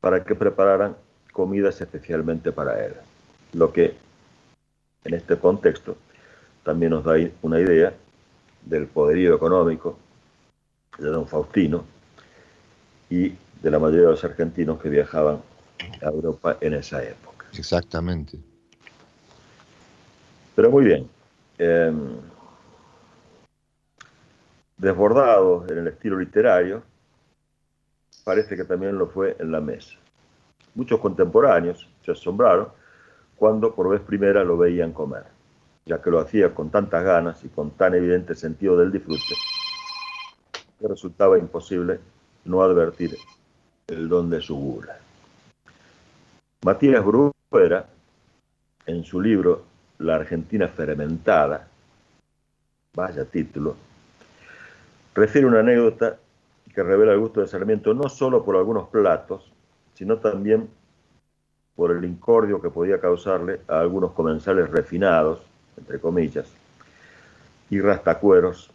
para 0.00 0.24
que 0.24 0.34
prepararan 0.34 0.96
comidas 1.32 1.80
especialmente 1.80 2.52
para 2.52 2.84
él, 2.84 2.94
lo 3.52 3.72
que 3.72 3.96
en 5.04 5.14
este 5.14 5.36
contexto 5.36 5.96
también 6.62 6.90
nos 6.90 7.04
da 7.04 7.14
una 7.42 7.60
idea 7.60 7.94
del 8.64 8.86
poderío 8.86 9.34
económico 9.34 9.98
de 10.98 11.08
don 11.08 11.26
Faustino 11.26 11.84
y 13.10 13.34
de 13.62 13.70
la 13.70 13.78
mayoría 13.78 14.06
de 14.06 14.12
los 14.12 14.24
argentinos 14.24 14.80
que 14.80 14.88
viajaban 14.88 15.40
a 16.02 16.06
Europa 16.06 16.58
en 16.60 16.74
esa 16.74 17.02
época. 17.02 17.46
Exactamente. 17.56 18.38
Pero 20.58 20.72
muy 20.72 20.84
bien. 20.84 21.08
Em, 21.56 22.16
desbordado 24.76 25.64
en 25.68 25.78
el 25.78 25.86
estilo 25.86 26.18
literario, 26.18 26.82
parece 28.24 28.56
que 28.56 28.64
también 28.64 28.98
lo 28.98 29.06
fue 29.06 29.36
en 29.38 29.52
la 29.52 29.60
mesa. 29.60 29.94
Muchos 30.74 30.98
contemporáneos 30.98 31.88
se 32.04 32.10
asombraron 32.10 32.70
cuando 33.36 33.72
por 33.72 33.88
vez 33.88 34.00
primera 34.00 34.42
lo 34.42 34.56
veían 34.58 34.92
comer, 34.92 35.26
ya 35.86 36.02
que 36.02 36.10
lo 36.10 36.18
hacía 36.18 36.52
con 36.52 36.70
tantas 36.70 37.04
ganas 37.04 37.44
y 37.44 37.50
con 37.50 37.70
tan 37.70 37.94
evidente 37.94 38.34
sentido 38.34 38.76
del 38.76 38.90
disfrute, 38.90 39.36
que 40.80 40.88
resultaba 40.88 41.38
imposible 41.38 42.00
no 42.46 42.64
advertir 42.64 43.16
el 43.86 44.08
don 44.08 44.28
de 44.28 44.40
su 44.40 44.56
gula. 44.56 44.98
Matías 46.64 47.04
Bruera, 47.04 47.86
en 48.86 49.04
su 49.04 49.20
libro 49.20 49.67
La 49.98 50.16
Argentina 50.16 50.68
Fermentada, 50.68 51.66
vaya 52.94 53.24
título, 53.24 53.76
refiere 55.14 55.46
una 55.46 55.60
anécdota 55.60 56.18
que 56.72 56.82
revela 56.82 57.12
el 57.12 57.18
gusto 57.18 57.40
de 57.40 57.48
Sarmiento 57.48 57.92
no 57.94 58.08
solo 58.08 58.44
por 58.44 58.56
algunos 58.56 58.88
platos, 58.88 59.50
sino 59.94 60.18
también 60.18 60.68
por 61.74 61.90
el 61.90 62.04
incordio 62.04 62.62
que 62.62 62.70
podía 62.70 63.00
causarle 63.00 63.60
a 63.66 63.80
algunos 63.80 64.12
comensales 64.12 64.70
refinados, 64.70 65.40
entre 65.76 65.98
comillas, 65.98 66.46
y 67.70 67.80
rastacueros 67.80 68.70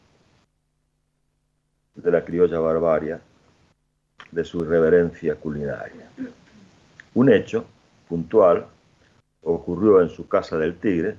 de 1.95 2.11
la 2.11 2.23
criolla 2.23 2.59
barbaria 2.59 3.21
de 4.31 4.43
su 4.43 4.59
irreverencia 4.59 5.35
culinaria. 5.35 6.09
Un 7.13 7.31
hecho 7.31 7.65
puntual 8.09 8.65
ocurrió 9.43 10.01
en 10.01 10.09
su 10.09 10.27
casa 10.27 10.57
del 10.57 10.75
Tigre 10.75 11.15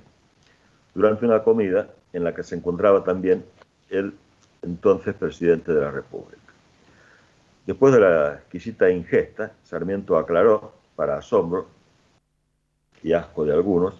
durante 0.93 1.25
una 1.25 1.43
comida 1.43 1.89
en 2.13 2.23
la 2.23 2.33
que 2.33 2.43
se 2.43 2.55
encontraba 2.55 3.03
también 3.03 3.45
el 3.89 4.13
entonces 4.61 5.13
presidente 5.13 5.73
de 5.73 5.81
la 5.81 5.91
República. 5.91 6.41
Después 7.65 7.93
de 7.93 7.99
la 7.99 8.33
exquisita 8.35 8.89
ingesta, 8.89 9.53
Sarmiento 9.63 10.17
aclaró, 10.17 10.73
para 10.95 11.17
asombro 11.17 11.67
y 13.03 13.11
asco 13.13 13.43
de 13.43 13.53
algunos, 13.53 13.95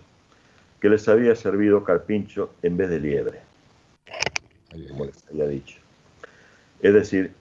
que 0.80 0.90
les 0.90 1.08
había 1.10 1.36
servido 1.36 1.84
carpincho 1.84 2.52
en 2.62 2.78
vez 2.78 2.90
de 2.90 3.00
liebre, 3.00 3.42
como 4.90 5.06
les 5.06 5.28
había 5.28 5.48
dicho. 5.48 5.80
Es 6.80 6.94
decir, 6.94 7.34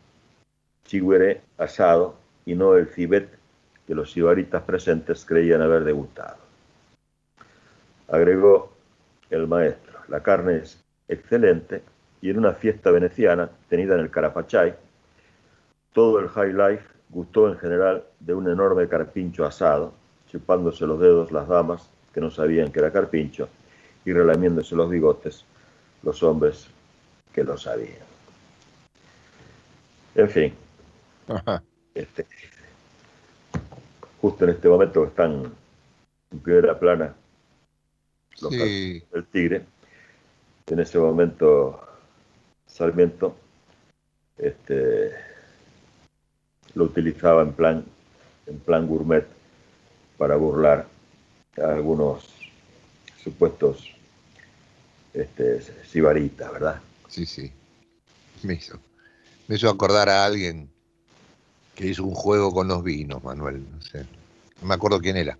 chigüere 0.84 1.42
asado 1.58 2.16
y 2.46 2.54
no 2.54 2.74
el 2.74 2.88
cibet 2.88 3.28
que 3.86 3.94
los 3.94 4.12
sibaritas 4.12 4.62
presentes 4.62 5.24
creían 5.24 5.62
haber 5.62 5.84
degustado. 5.84 6.43
Agregó 8.08 8.72
el 9.30 9.46
maestro, 9.46 9.98
la 10.08 10.22
carne 10.22 10.56
es 10.56 10.82
excelente 11.08 11.82
y 12.20 12.30
en 12.30 12.38
una 12.38 12.52
fiesta 12.52 12.90
veneciana 12.90 13.50
tenida 13.68 13.94
en 13.94 14.00
el 14.00 14.10
Carapachay, 14.10 14.74
todo 15.92 16.18
el 16.18 16.28
high 16.28 16.52
life 16.52 16.84
gustó 17.08 17.48
en 17.48 17.58
general 17.58 18.04
de 18.20 18.34
un 18.34 18.48
enorme 18.48 18.88
carpincho 18.88 19.44
asado, 19.44 19.92
chupándose 20.30 20.86
los 20.86 21.00
dedos 21.00 21.32
las 21.32 21.48
damas 21.48 21.88
que 22.12 22.20
no 22.20 22.30
sabían 22.30 22.72
que 22.72 22.80
era 22.80 22.92
carpincho 22.92 23.48
y 24.04 24.12
relamiéndose 24.12 24.74
los 24.74 24.90
bigotes 24.90 25.44
los 26.02 26.22
hombres 26.22 26.66
que 27.32 27.42
lo 27.42 27.56
sabían. 27.56 28.04
En 30.14 30.30
fin, 30.30 30.54
este, 31.94 32.26
justo 34.20 34.44
en 34.44 34.50
este 34.50 34.68
momento 34.68 35.04
están 35.04 35.52
en 36.30 36.38
primera 36.40 36.78
plana 36.78 37.14
los 38.40 38.50
del 38.50 39.26
Tigre, 39.30 39.64
en 40.66 40.78
ese 40.80 40.98
momento 40.98 41.80
Sarmiento 42.66 43.36
este, 44.36 45.12
lo 46.74 46.84
utilizaba 46.84 47.42
en 47.42 47.52
plan, 47.52 47.84
en 48.46 48.58
plan 48.58 48.86
gourmet 48.86 49.26
para 50.18 50.36
burlar 50.36 50.86
a 51.62 51.72
algunos 51.72 52.28
supuestos 53.22 53.90
este, 55.12 55.62
sibaritas, 55.86 56.52
¿verdad? 56.52 56.80
Sí, 57.08 57.26
sí. 57.26 57.52
Me 58.42 58.54
hizo, 58.54 58.78
me 59.46 59.56
hizo 59.56 59.70
acordar 59.70 60.08
a 60.08 60.24
alguien 60.24 60.68
que 61.74 61.86
hizo 61.86 62.04
un 62.04 62.14
juego 62.14 62.52
con 62.52 62.68
los 62.68 62.82
vinos, 62.82 63.22
Manuel. 63.22 63.64
No 63.70 63.80
sé. 63.80 64.06
No 64.60 64.68
me 64.68 64.74
acuerdo 64.74 65.00
quién 65.00 65.16
era. 65.16 65.38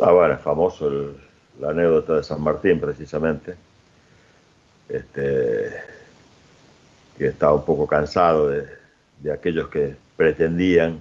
Ah, 0.00 0.12
bueno, 0.12 0.38
famoso 0.38 1.14
la 1.60 1.70
anécdota 1.70 2.16
de 2.16 2.22
San 2.22 2.40
Martín, 2.40 2.80
precisamente. 2.80 3.54
Este, 4.88 5.72
que 7.16 7.26
estaba 7.28 7.54
un 7.54 7.64
poco 7.64 7.86
cansado 7.86 8.48
de, 8.48 8.66
de 9.20 9.32
aquellos 9.32 9.68
que 9.68 9.94
pretendían 10.16 11.00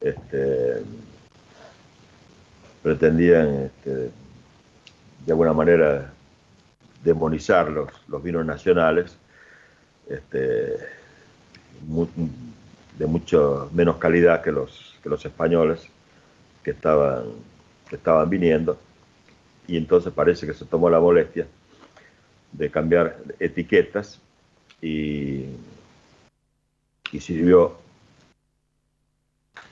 este, 0.00 0.82
pretendían 2.82 3.64
este, 3.64 4.10
de 5.24 5.32
alguna 5.32 5.52
manera 5.52 6.12
demonizar 7.02 7.68
los, 7.70 7.90
los 8.08 8.22
vinos 8.22 8.44
nacionales 8.44 9.16
este, 10.08 10.76
de 12.98 13.06
mucho 13.06 13.70
menos 13.72 13.96
calidad 13.96 14.42
que 14.42 14.52
los, 14.52 14.94
que 15.02 15.08
los 15.08 15.24
españoles 15.24 15.88
que 16.62 16.70
estaban, 16.72 17.24
que 17.88 17.96
estaban 17.96 18.28
viniendo 18.30 18.78
y 19.68 19.76
entonces 19.76 20.12
parece 20.12 20.46
que 20.46 20.54
se 20.54 20.64
tomó 20.64 20.88
la 20.88 21.00
molestia 21.00 21.46
de 22.52 22.70
cambiar 22.70 23.18
etiquetas 23.38 24.20
y, 24.80 25.46
y 27.12 27.20
sirvió 27.20 27.76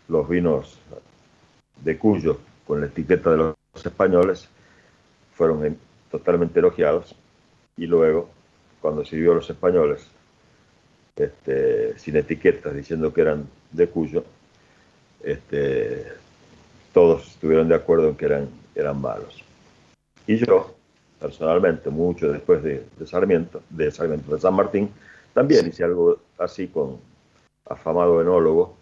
los 0.09 0.29
vinos 0.29 0.79
de 1.83 1.99
Cuyo 1.99 2.39
con 2.67 2.81
la 2.81 2.87
etiqueta 2.87 3.31
de 3.31 3.37
los 3.37 3.57
españoles 3.85 4.49
fueron 5.35 5.77
totalmente 6.11 6.59
elogiados 6.59 7.15
y 7.77 7.87
luego 7.87 8.31
cuando 8.81 9.05
sirvió 9.05 9.35
los 9.35 9.49
españoles 9.49 10.07
este, 11.17 11.99
sin 11.99 12.17
etiquetas 12.17 12.75
diciendo 12.75 13.13
que 13.13 13.21
eran 13.21 13.47
de 13.73 13.89
Cuyo 13.89 14.25
este, 15.23 16.07
todos 16.93 17.29
estuvieron 17.29 17.69
de 17.69 17.77
acuerdo 17.77 18.09
en 18.09 18.17
que 18.17 18.27
eran, 18.27 18.49
eran 18.75 19.01
malos 19.01 19.44
y 20.27 20.37
yo 20.37 20.75
personalmente 21.21 21.91
mucho 21.91 22.33
después 22.33 22.63
de, 22.63 22.85
de 22.99 23.07
Sarmiento 23.07 23.63
de 23.71 23.91
Sarmiento 23.91 24.35
de 24.35 24.41
San 24.41 24.55
Martín 24.55 24.91
también 25.33 25.67
hice 25.67 25.85
algo 25.85 26.19
así 26.39 26.69
con 26.69 26.99
afamado 27.67 28.21
enólogo 28.21 28.77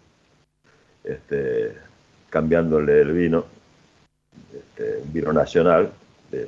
este, 1.03 1.75
cambiándole 2.29 3.01
el 3.01 3.11
vino, 3.11 3.45
este, 4.53 5.01
vino 5.11 5.33
nacional, 5.33 5.91
de, 6.31 6.47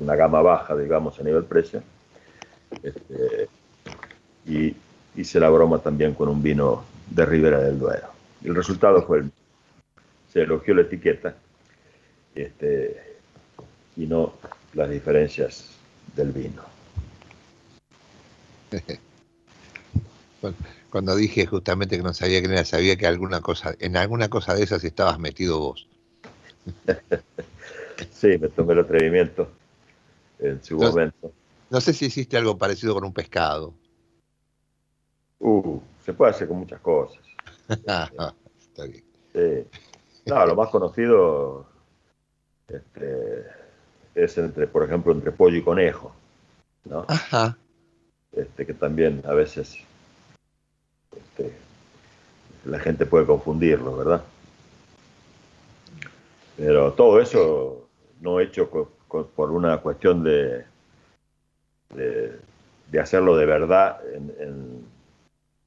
una 0.00 0.16
gama 0.16 0.42
baja, 0.42 0.76
digamos, 0.76 1.18
a 1.20 1.22
nivel 1.22 1.44
precio, 1.44 1.82
este, 2.82 3.48
y 4.46 4.74
hice 5.14 5.38
la 5.38 5.48
broma 5.48 5.78
también 5.78 6.14
con 6.14 6.28
un 6.28 6.42
vino 6.42 6.84
de 7.08 7.24
Ribera 7.24 7.60
del 7.60 7.78
Duero. 7.78 8.08
El 8.42 8.54
resultado 8.54 9.06
fue 9.06 9.18
el 9.18 9.30
se 10.32 10.42
elogió 10.42 10.74
la 10.74 10.82
etiqueta 10.82 11.34
este, 12.36 13.09
y 13.96 14.06
no 14.06 14.34
las 14.74 14.90
diferencias 14.90 15.70
del 16.14 16.32
vino. 16.32 16.62
cuando 20.90 21.16
dije 21.16 21.46
justamente 21.46 21.96
que 21.96 22.02
no 22.02 22.14
sabía 22.14 22.40
quién 22.40 22.52
era, 22.52 22.64
sabía 22.64 22.96
que 22.96 23.06
alguna 23.06 23.40
cosa, 23.40 23.74
en 23.78 23.96
alguna 23.96 24.28
cosa 24.28 24.54
de 24.54 24.62
esas 24.62 24.82
estabas 24.84 25.18
metido 25.18 25.58
vos. 25.58 25.88
sí, 28.12 28.38
me 28.38 28.48
tomé 28.48 28.72
el 28.74 28.80
atrevimiento 28.80 29.50
en 30.38 30.62
su 30.62 30.78
momento. 30.78 31.32
No 31.68 31.80
sé 31.80 31.92
si 31.92 32.06
existe 32.06 32.36
algo 32.36 32.58
parecido 32.58 32.94
con 32.94 33.04
un 33.04 33.12
pescado. 33.12 33.74
Uh, 35.38 35.80
se 36.04 36.12
puede 36.12 36.32
hacer 36.32 36.48
con 36.48 36.58
muchas 36.58 36.80
cosas. 36.80 37.20
Está 37.68 38.84
bien. 38.84 39.66
No, 40.26 40.46
lo 40.46 40.54
más 40.54 40.68
conocido 40.70 41.66
este, 42.68 43.46
es 44.24 44.38
entre, 44.38 44.66
por 44.66 44.84
ejemplo, 44.84 45.12
entre 45.12 45.32
pollo 45.32 45.56
y 45.56 45.62
conejo. 45.62 46.12
¿no? 46.84 47.04
Ajá. 47.08 47.56
Este, 48.32 48.66
que 48.66 48.74
también 48.74 49.22
a 49.26 49.32
veces 49.32 49.76
este, 51.16 51.52
la 52.64 52.78
gente 52.78 53.06
puede 53.06 53.26
confundirlo, 53.26 53.96
¿verdad? 53.96 54.22
Pero 56.56 56.92
todo 56.92 57.20
eso 57.20 57.88
no 58.20 58.38
hecho 58.40 58.70
por 59.08 59.50
una 59.50 59.78
cuestión 59.78 60.22
de, 60.22 60.64
de, 61.94 63.00
hacerlo 63.00 63.36
de 63.36 63.46
verdad 63.46 63.98
en, 64.14 64.88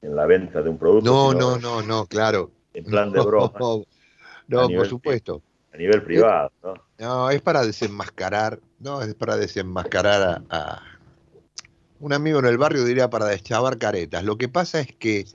la 0.02 0.26
venta 0.26 0.62
de 0.62 0.68
un 0.68 0.78
producto. 0.78 1.10
No, 1.10 1.32
no, 1.32 1.58
no, 1.58 1.82
no, 1.82 2.06
claro. 2.06 2.50
En 2.74 2.84
plan 2.84 3.12
de 3.12 3.20
broma. 3.20 3.52
No, 4.46 4.68
por 4.68 4.86
supuesto. 4.86 5.40
A 5.74 5.76
nivel 5.76 6.04
privado, 6.04 6.52
¿no? 6.98 7.30
Es 7.30 7.42
para 7.42 7.66
desenmascarar, 7.66 8.60
no, 8.78 9.02
es 9.02 9.14
para 9.16 9.36
desenmascarar 9.36 10.44
a, 10.48 10.82
un 11.98 12.12
amigo 12.12 12.38
en 12.38 12.46
el 12.46 12.58
barrio 12.58 12.84
diría 12.84 13.10
para 13.10 13.26
deschavar 13.26 13.78
caretas. 13.78 14.22
Lo 14.24 14.38
que 14.38 14.48
pasa 14.48 14.78
es 14.80 14.94
que 14.94 15.26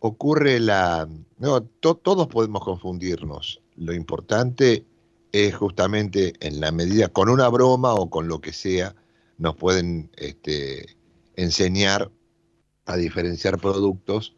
ocurre 0.00 0.60
la... 0.60 1.08
No, 1.38 1.62
todos 1.62 2.26
podemos 2.26 2.64
confundirnos. 2.64 3.62
Lo 3.76 3.94
importante 3.94 4.84
es 5.32 5.54
justamente 5.54 6.32
en 6.40 6.60
la 6.60 6.72
medida, 6.72 7.08
con 7.08 7.28
una 7.28 7.48
broma 7.48 7.94
o 7.94 8.10
con 8.10 8.28
lo 8.28 8.40
que 8.40 8.52
sea, 8.52 8.94
nos 9.38 9.56
pueden 9.56 10.10
este, 10.16 10.96
enseñar 11.36 12.10
a 12.86 12.96
diferenciar 12.96 13.58
productos, 13.58 14.34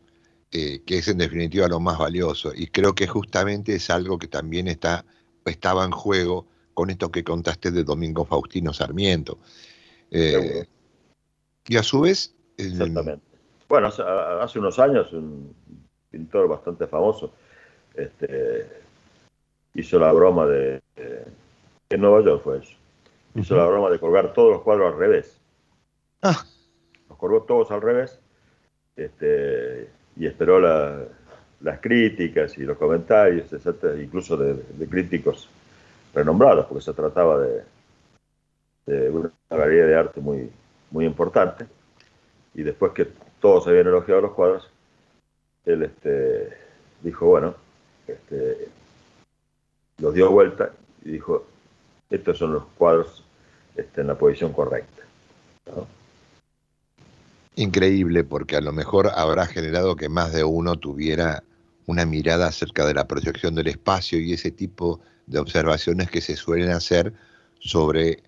eh, 0.51 0.83
que 0.85 0.99
es 0.99 1.09
en 1.09 1.19
definitiva 1.19 1.69
lo 1.69 1.81
más 1.81 1.99
valioso. 1.99 2.53
Y 2.55 2.67
creo 2.67 2.95
que 2.95 3.07
justamente 3.07 3.75
es 3.77 3.89
algo 3.89 4.19
que 4.19 4.29
también 4.29 4.69
está, 4.69 5.07
estaba 5.45 5.85
en 5.85 5.91
juego 5.91 6.47
con 6.75 6.91
esto 6.91 7.11
que 7.11 7.25
contaste 7.25 7.71
de 7.71 7.85
Domingo 7.85 8.25
Faustino 8.25 8.73
Sarmiento. 8.73 9.39
Eh, 10.11 10.67
y 11.67 11.77
a 11.77 11.83
su 11.83 12.01
vez... 12.01 12.35
Exactamente. 12.57 13.25
Bueno, 13.69 13.89
hace, 13.89 14.59
unos 14.59 14.79
años 14.79 15.13
un 15.13 15.55
pintor 16.11 16.47
bastante 16.47 16.87
famoso 16.87 17.33
este, 17.95 18.69
hizo 19.75 19.99
la 19.99 20.13
broma 20.13 20.47
de... 20.47 20.83
en 20.97 22.01
Nueva 22.01 22.23
York 22.23 22.43
fue 22.43 22.59
eso. 22.59 22.77
Hizo 23.35 23.57
la 23.57 23.67
broma 23.67 23.89
de 23.91 23.99
colgar 23.99 24.35
todos 24.35 24.53
los 24.53 24.63
cuadros 24.63 24.93
al 24.93 24.99
revés. 24.99 25.39
Ah. 26.21 26.45
Los 27.09 27.19
colgó 27.19 27.43
todos 27.43 27.71
al 27.71 27.81
revés 27.81 28.21
este, 28.97 29.89
y 30.17 30.27
esperó 30.27 30.61
las 31.63 31.81
críticas 31.81 32.57
y 32.59 32.63
los 32.63 32.77
comentarios, 32.77 33.47
incluso 34.01 34.37
de, 34.37 34.87
críticos 34.89 35.49
renombrados, 36.15 36.67
porque 36.67 36.85
se 36.85 36.93
trataba 36.93 37.41
de, 37.41 37.63
de 38.87 39.11
una 39.11 39.31
galería 39.49 39.87
de 39.87 39.97
arte 39.97 40.21
muy, 40.21 40.51
muy 40.91 41.07
importante. 41.07 41.67
Y 42.55 42.63
después 42.63 42.93
que 42.93 43.09
todos 43.41 43.67
habían 43.67 43.87
elogiado 43.87 44.21
los 44.21 44.33
cuadros, 44.33 44.69
él 45.65 45.83
este, 45.85 46.49
dijo, 47.03 47.27
bueno, 47.27 47.55
este, 48.07 48.69
los 49.99 50.15
dio 50.15 50.31
vuelta 50.31 50.71
y 51.05 51.13
dijo, 51.13 51.47
estos 52.11 52.39
son 52.39 52.55
los 52.55 52.65
cuadros 52.77 53.25
este, 53.77 54.01
en 54.01 54.09
la 54.09 54.17
posición 54.17 54.53
correcta. 54.53 55.03
Increíble, 57.55 58.25
porque 58.25 58.57
a 58.57 58.61
lo 58.61 58.73
mejor 58.73 59.11
habrá 59.15 59.47
generado 59.47 59.95
que 59.97 60.09
más 60.09 60.33
de 60.33 60.43
uno 60.43 60.77
tuviera 60.77 61.43
una 61.87 62.05
mirada 62.07 62.47
acerca 62.49 62.87
de 62.87 62.95
la 62.95 63.07
proyección 63.07 63.55
del 63.55 63.69
espacio 63.69 64.21
y 64.21 64.33
ese 64.33 64.51
tipo 64.51 65.01
de 65.27 65.39
observaciones 65.39 66.11
que 66.11 66.21
se 66.21 66.37
suelen 66.37 66.71
hacer 66.71 67.13
sobre 67.59 68.23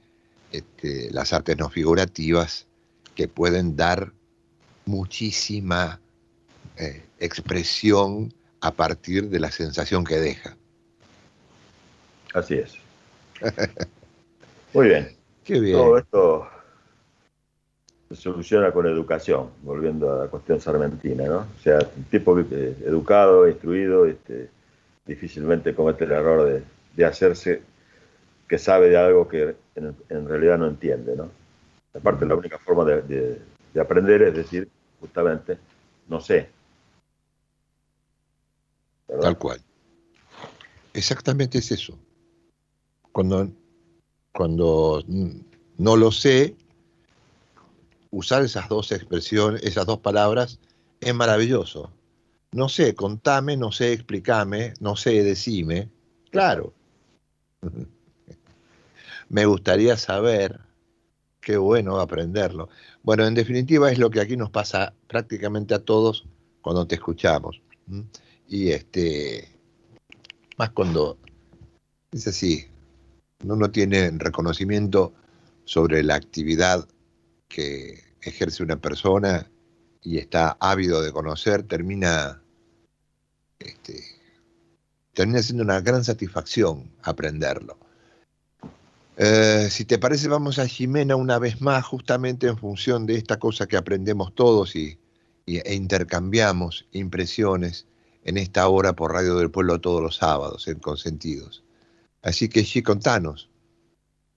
este, 0.53 1.11
las 1.11 1.33
artes 1.33 1.57
no 1.59 1.69
figurativas 1.69 2.67
que 3.15 3.29
pueden 3.29 3.77
dar 3.77 4.13
muchísima 4.87 6.01
eh, 6.77 7.05
expresión 7.19 8.33
a 8.61 8.73
partir 8.73 9.29
de 9.29 9.41
la 9.41 9.51
sensación 9.51 10.05
que 10.05 10.17
deja. 10.17 10.57
Así 12.33 12.55
es. 12.55 12.75
Muy 14.73 14.89
bien. 14.89 15.17
Qué 15.45 15.61
bien. 15.61 15.77
Todo 15.77 15.99
esto 15.99 16.49
se 18.15 18.23
soluciona 18.23 18.73
con 18.73 18.87
educación, 18.87 19.51
volviendo 19.63 20.13
a 20.13 20.25
la 20.25 20.31
cuestión 20.31 20.61
sarmentina, 20.61 21.25
¿no? 21.25 21.39
O 21.39 21.63
sea, 21.63 21.79
un 21.97 22.05
tipo 22.05 22.39
eh, 22.39 22.77
educado, 22.85 23.49
instruido, 23.49 24.07
este, 24.07 24.51
difícilmente 25.07 25.75
comete 25.75 26.05
el 26.05 26.13
error 26.13 26.63
de 26.97 27.05
hacerse 27.05 27.63
que 28.49 28.59
sabe 28.59 28.91
de 28.91 28.97
algo 28.97 29.27
que 29.29 29.57
en, 29.75 30.29
realidad 30.29 30.59
no 30.59 30.67
entiende, 30.67 31.17
¿no? 31.17 31.31
Aparte, 31.95 32.27
la 32.27 32.35
única 32.35 32.59
forma 32.59 32.85
de, 32.85 33.41
aprender 33.81 34.23
es 34.23 34.35
decir, 34.35 34.69
justamente, 35.01 35.59
no 36.09 36.21
sé. 36.21 36.49
Tal 39.21 39.39
cual. 39.39 39.61
Exactamente 40.93 41.59
es 41.59 41.71
eso. 41.73 41.99
Cuando, 43.13 43.49
cuando 44.33 45.03
no 45.79 45.97
lo 45.97 46.11
sé, 46.11 46.57
usar 48.15 48.45
esas 48.45 48.69
dos 48.69 48.93
expresiones, 48.93 49.63
esas 49.63 49.87
dos 49.87 49.99
palabras, 49.99 50.61
es 51.01 51.15
maravilloso. 51.15 51.91
No 52.53 52.69
sé, 52.69 52.95
contame, 52.95 53.57
no 53.57 53.73
sé, 53.73 53.93
explícame, 53.93 54.75
no 54.81 54.95
sé, 54.95 55.23
decime. 55.25 55.91
Claro. 56.31 56.73
me 59.29 59.47
gustaría 59.47 59.97
saber, 59.97 60.61
qué 61.41 61.57
bueno 61.57 61.99
aprenderlo. 61.99 62.69
Bueno, 63.03 63.27
en 63.27 63.35
definitiva 63.35 63.91
es 63.91 63.99
lo 63.99 64.11
que 64.11 64.21
aquí 64.21 64.37
nos 64.37 64.51
pasa 64.51 64.95
prácticamente 65.09 65.75
a 65.75 65.81
todos 65.81 66.25
cuando 66.63 66.87
te 66.87 66.95
escuchamos. 66.95 67.61
Y 68.49 68.71
este, 68.71 69.49
más 70.57 70.71
cuando 70.71 71.19
es 72.13 72.29
así, 72.29 72.67
uno 73.43 73.71
tiene 73.71 74.11
reconocimiento 74.13 75.13
sobre 75.65 76.03
la 76.05 76.15
actividad 76.15 76.87
que 77.55 78.03
ejerce 78.21 78.65
una 78.65 78.77
persona 78.77 79.49
y 80.03 80.19
está 80.19 80.57
ávido 80.59 81.01
de 81.03 81.13
conocer, 81.13 81.63
termina, 81.63 82.43
este, 83.61 84.03
termina 85.13 85.41
siendo 85.41 85.63
una 85.63 85.81
gran 85.81 86.03
satisfacción 86.03 86.91
aprenderlo. 87.03 87.79
Eh, 89.17 89.69
si 89.71 89.85
te 89.85 89.99
parece, 89.99 90.27
vamos 90.27 90.59
a 90.59 90.67
Jimena 90.67 91.15
una 91.15 91.39
vez 91.39 91.61
más, 91.61 91.85
justamente 91.85 92.49
en 92.49 92.59
función 92.59 93.07
de 93.07 93.15
esta 93.15 93.39
cosa 93.39 93.69
que 93.69 93.77
aprendemos 93.77 94.35
todos 94.35 94.75
y, 94.75 94.99
e 95.47 95.75
intercambiamos 95.75 96.89
impresiones 96.91 97.87
en 98.25 98.37
esta 98.37 98.67
hora 98.67 98.97
por 98.97 99.13
Radio 99.13 99.37
del 99.37 99.53
Pueblo 99.53 99.81
todos 99.81 100.03
los 100.03 100.17
sábados, 100.17 100.67
en 100.67 100.81
Consentidos. 100.81 101.63
Así 102.21 102.49
que, 102.49 102.65
sí, 102.65 102.83
contanos. 102.83 103.49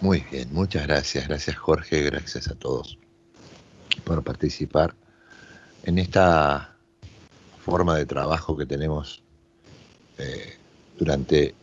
Muy 0.00 0.24
bien, 0.30 0.48
muchas 0.50 0.86
gracias. 0.86 1.28
Gracias 1.28 1.56
Jorge, 1.56 2.00
gracias 2.04 2.48
a 2.48 2.54
todos 2.54 2.98
por 4.04 4.24
participar 4.24 4.94
en 5.82 5.98
esta 5.98 6.74
forma 7.62 7.98
de 7.98 8.06
trabajo 8.06 8.56
que 8.56 8.64
tenemos 8.64 9.25
eh, 10.18 10.56
durante 10.98 11.54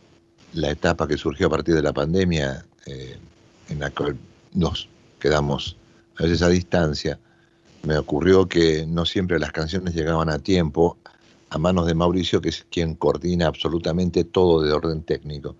la 0.54 0.70
etapa 0.70 1.08
que 1.08 1.16
surgió 1.16 1.48
a 1.48 1.50
partir 1.50 1.74
de 1.74 1.82
la 1.82 1.92
pandemia, 1.92 2.64
eh, 2.86 3.18
en 3.68 3.80
la 3.80 3.90
cual 3.90 4.16
nos 4.52 4.88
quedamos 5.18 5.76
a 6.16 6.22
veces 6.22 6.42
a 6.42 6.48
distancia, 6.48 7.18
me 7.82 7.98
ocurrió 7.98 8.48
que 8.48 8.86
no 8.86 9.04
siempre 9.04 9.38
las 9.38 9.52
canciones 9.52 9.94
llegaban 9.94 10.30
a 10.30 10.38
tiempo 10.38 10.96
a 11.50 11.58
manos 11.58 11.86
de 11.86 11.94
Mauricio, 11.94 12.40
que 12.40 12.48
es 12.50 12.66
quien 12.70 12.94
coordina 12.94 13.46
absolutamente 13.46 14.24
todo 14.24 14.62
de 14.62 14.72
orden 14.72 15.02
técnico. 15.02 15.56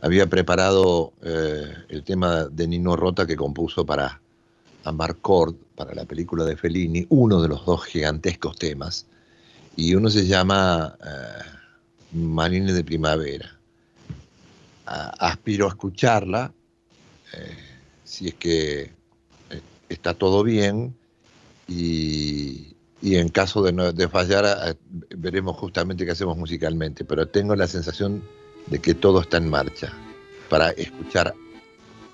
Había 0.00 0.26
preparado 0.28 1.12
eh, 1.22 1.74
el 1.88 2.02
tema 2.04 2.44
de 2.44 2.66
Nino 2.66 2.96
Rota 2.96 3.26
que 3.26 3.36
compuso 3.36 3.84
para 3.84 4.20
Amarcord, 4.84 5.54
para 5.76 5.94
la 5.94 6.04
película 6.04 6.44
de 6.44 6.56
Fellini, 6.56 7.06
uno 7.10 7.42
de 7.42 7.48
los 7.48 7.66
dos 7.66 7.84
gigantescos 7.84 8.56
temas, 8.56 9.06
y 9.76 9.94
uno 9.94 10.08
se 10.08 10.26
llama 10.26 10.96
Marines 12.12 12.74
de 12.74 12.84
Primavera. 12.84 13.56
aspiro 14.86 15.66
a 15.66 15.68
escucharla, 15.68 16.52
eh, 17.32 17.56
si 18.04 18.28
es 18.28 18.34
que 18.34 18.82
eh, 18.82 18.90
está 19.88 20.14
todo 20.14 20.42
bien, 20.42 20.96
y, 21.68 22.74
en 23.02 23.28
caso 23.28 23.62
de, 23.62 23.92
de 23.92 24.08
fallar, 24.08 24.76
veremos 25.16 25.56
justamente 25.56 26.04
qué 26.04 26.10
hacemos 26.10 26.36
musicalmente, 26.36 27.04
pero 27.04 27.28
tengo 27.28 27.54
la 27.54 27.68
sensación 27.68 28.22
de 28.66 28.80
que 28.80 28.94
todo 28.94 29.20
está 29.20 29.36
en 29.36 29.48
marcha 29.48 29.92
para 30.48 30.70
escuchar 30.70 31.32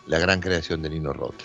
la 0.06 0.18
gran 0.18 0.40
creación 0.40 0.82
de 0.82 0.90
Nino 0.90 1.12
Rota. 1.12 1.44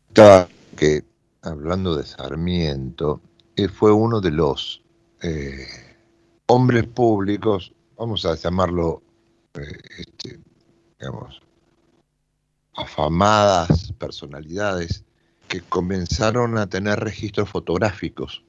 Está 0.08 0.48
que, 0.78 1.04
hablando 1.42 1.94
de 1.94 2.06
Sarmiento, 2.06 3.20
eh, 3.54 3.68
fue 3.68 3.92
uno 3.92 4.22
de 4.22 4.30
los 4.30 4.82
eh, 5.22 5.66
hombres 6.46 6.86
públicos, 6.86 7.74
vamos 7.98 8.24
a 8.24 8.34
llamarlo, 8.34 9.02
eh, 9.60 9.78
este, 9.98 10.40
digamos, 10.98 11.42
afamadas 12.76 13.92
personalidades 13.98 15.04
que 15.48 15.60
comenzaron 15.60 16.58
a 16.58 16.66
tener 16.66 17.00
registros 17.00 17.48
fotográficos 17.48 18.42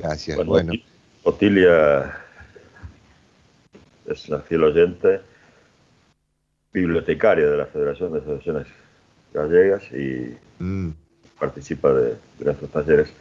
Gracias. 0.03 0.45
Bueno, 0.45 0.73
Otilia 1.23 2.17
es 4.05 4.29
la 4.29 4.39
fiel 4.41 4.65
oyente, 4.65 5.21
bibliotecaria 6.73 7.49
de 7.49 7.57
la 7.57 7.65
Federación 7.65 8.11
de 8.11 8.19
Asociaciones 8.19 8.67
Gallegas 9.33 9.83
y 9.93 10.37
mm. 10.59 10.89
participa 11.39 11.93
de, 11.93 12.09
de 12.37 12.45
nuestros 12.45 12.69
talleres. 12.69 13.13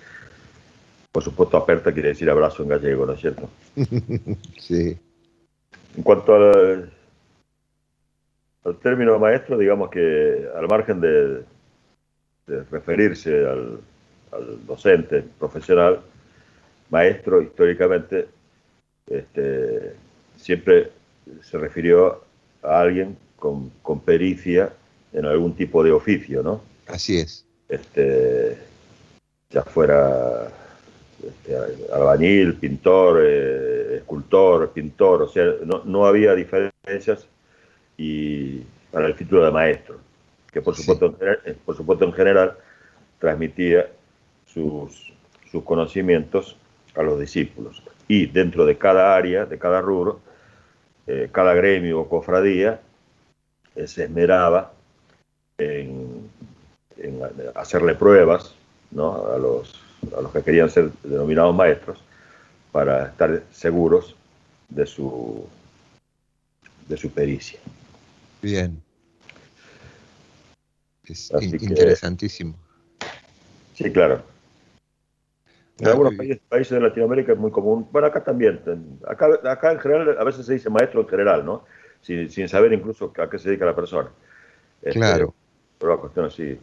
Por 1.12 1.22
supuesto, 1.22 1.56
aperta 1.56 1.92
quiere 1.92 2.08
decir 2.08 2.28
abrazo 2.28 2.62
en 2.64 2.70
gallego, 2.70 3.06
¿no 3.06 3.12
es 3.12 3.20
cierto? 3.20 3.48
sí. 4.58 4.98
En 5.96 6.02
cuanto 6.02 6.34
al, 6.34 6.90
al 8.64 8.76
término 8.78 9.18
maestro, 9.18 9.58
digamos 9.58 9.90
que 9.90 10.48
al 10.54 10.66
margen 10.68 11.00
de, 11.00 11.44
referirse 12.70 13.46
al, 13.46 13.80
docente 14.66 15.22
profesional, 15.38 16.00
maestro 16.92 17.40
históricamente 17.40 18.28
este, 19.06 19.94
siempre 20.36 20.90
se 21.42 21.58
refirió 21.58 22.22
a 22.62 22.80
alguien 22.80 23.16
con, 23.36 23.72
pericia 24.04 24.72
en 25.12 25.24
algún 25.24 25.54
tipo 25.54 25.82
de 25.82 25.90
oficio, 25.90 26.42
¿no? 26.42 26.62
Así 26.86 27.18
es. 27.18 27.44
Este, 27.68 28.58
ya 29.50 29.62
fuera 29.62 30.48
este, 31.26 31.56
albañil, 31.92 32.54
pintor, 32.54 33.22
eh, 33.24 33.96
escultor, 33.96 34.70
pintor, 34.72 35.22
o 35.22 35.28
sea, 35.28 35.46
no, 35.64 36.06
había 36.06 36.34
diferencias 36.34 37.26
y 37.96 38.60
para 38.90 39.06
el 39.06 39.16
título 39.16 39.44
de 39.44 39.50
maestro, 39.50 39.98
que 40.52 40.60
por 40.60 40.76
supuesto, 40.76 41.16
por 41.64 41.76
supuesto 41.76 42.04
en 42.04 42.12
general 42.12 42.58
transmitía 43.18 43.88
sus, 44.46 45.12
sus 45.50 45.64
conocimientos 45.64 46.56
a 46.94 47.02
los 47.02 47.18
discípulos. 47.18 47.82
Y 48.08 48.26
dentro 48.26 48.66
de 48.66 48.76
cada 48.76 49.14
área, 49.16 49.46
de 49.46 49.58
cada 49.58 49.80
rubro, 49.80 50.20
eh, 51.06 51.28
cada 51.32 51.54
gremio 51.54 52.00
o 52.00 52.08
cofradía 52.08 52.80
eh, 53.74 53.86
se 53.86 54.04
esmeraba 54.04 54.72
en, 55.58 56.30
hacerle 57.54 57.94
pruebas 57.94 58.54
a, 58.92 59.38
los, 59.38 59.80
a 60.16 60.20
los 60.20 60.32
que 60.32 60.42
querían 60.42 60.70
ser 60.70 60.90
denominados 61.02 61.54
maestros 61.54 61.98
para 62.70 63.06
estar 63.06 63.42
seguros 63.52 64.14
de 64.68 64.86
su, 64.86 65.46
de 66.88 66.96
su 66.96 67.10
pericia. 67.10 67.58
Bien. 68.40 68.80
Es 71.04 71.32
interesantísimo. 71.32 72.54
sí, 73.74 73.90
claro. 73.90 74.31
En 75.82 75.88
algunos 75.88 76.14
países, 76.48 76.70
de 76.70 76.80
Latinoamérica 76.80 77.32
es 77.32 77.38
muy 77.38 77.50
común. 77.50 77.88
Bueno, 77.90 78.06
acá 78.06 78.22
también. 78.22 78.60
Acá, 79.04 79.28
acá 79.50 79.72
en 79.72 79.80
general, 79.80 80.16
a 80.16 80.22
veces 80.22 80.46
se 80.46 80.52
dice 80.52 80.70
maestro 80.70 81.00
en 81.00 81.08
general, 81.08 81.44
¿no? 81.44 81.64
Sin, 82.00 82.48
saber 82.48 82.72
incluso 82.72 83.12
a 83.18 83.28
qué 83.28 83.36
se 83.36 83.48
dedica 83.48 83.66
la 83.66 83.74
persona. 83.74 84.08
Este, 84.80 85.00
claro. 85.00 85.34
Pero 85.78 85.94
la 85.94 86.00
cuestión 86.00 86.26
así, 86.26 86.56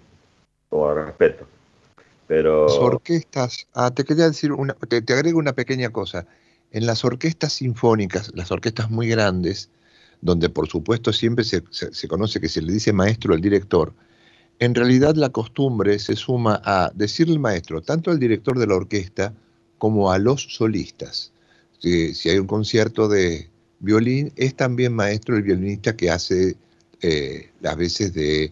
como 0.70 0.94
respeto. 0.94 1.46
Pero... 2.28 2.68
Las 2.68 2.78
orquestas, 2.78 3.68
ah, 3.74 3.92
te 3.92 4.06
quería 4.06 4.26
decir, 4.26 4.54
una, 4.54 4.74
te, 4.74 4.98
agrego 5.14 5.38
una 5.38 5.54
pequeña 5.54 5.90
cosa. 5.90 6.26
En 6.72 6.86
las 6.86 7.04
orquestas 7.04 7.54
sinfónicas, 7.54 8.32
las 8.36 8.52
orquestas 8.52 8.90
muy 8.90 9.10
grandes, 9.10 9.70
donde 10.22 10.48
por 10.48 10.70
supuesto 10.70 11.12
siempre 11.12 11.44
se, 11.44 11.62
se 11.72 12.08
conoce 12.08 12.40
que 12.40 12.48
se 12.48 12.62
le 12.62 12.72
dice 12.72 12.94
maestro 12.94 13.34
al 13.34 13.42
director, 13.42 13.92
en 14.60 14.76
realidad 14.76 15.16
la 15.16 15.30
costumbre 15.30 15.98
se 16.00 16.16
suma 16.16 16.62
a 16.64 16.92
decirle 16.94 17.34
al 17.34 17.40
maestro 17.40 17.82
tanto 17.82 18.12
al 18.12 18.20
director 18.20 18.60
de 18.60 18.68
la 18.68 18.76
orquesta 18.76 19.34
como 19.78 20.12
a 20.12 20.20
los 20.20 20.44
solistas. 20.56 21.32
Si, 21.80 22.14
hay 22.30 22.38
un 22.38 22.48
concierto 22.48 23.08
de 23.08 23.50
violín, 23.80 24.34
es 24.36 24.56
también 24.56 24.94
maestro 24.94 25.38
el 25.38 25.44
violinista 25.44 25.96
que 25.96 26.12
hace 26.12 26.58
eh, 27.02 27.50
las 27.62 27.78
veces 27.78 28.14
de 28.14 28.52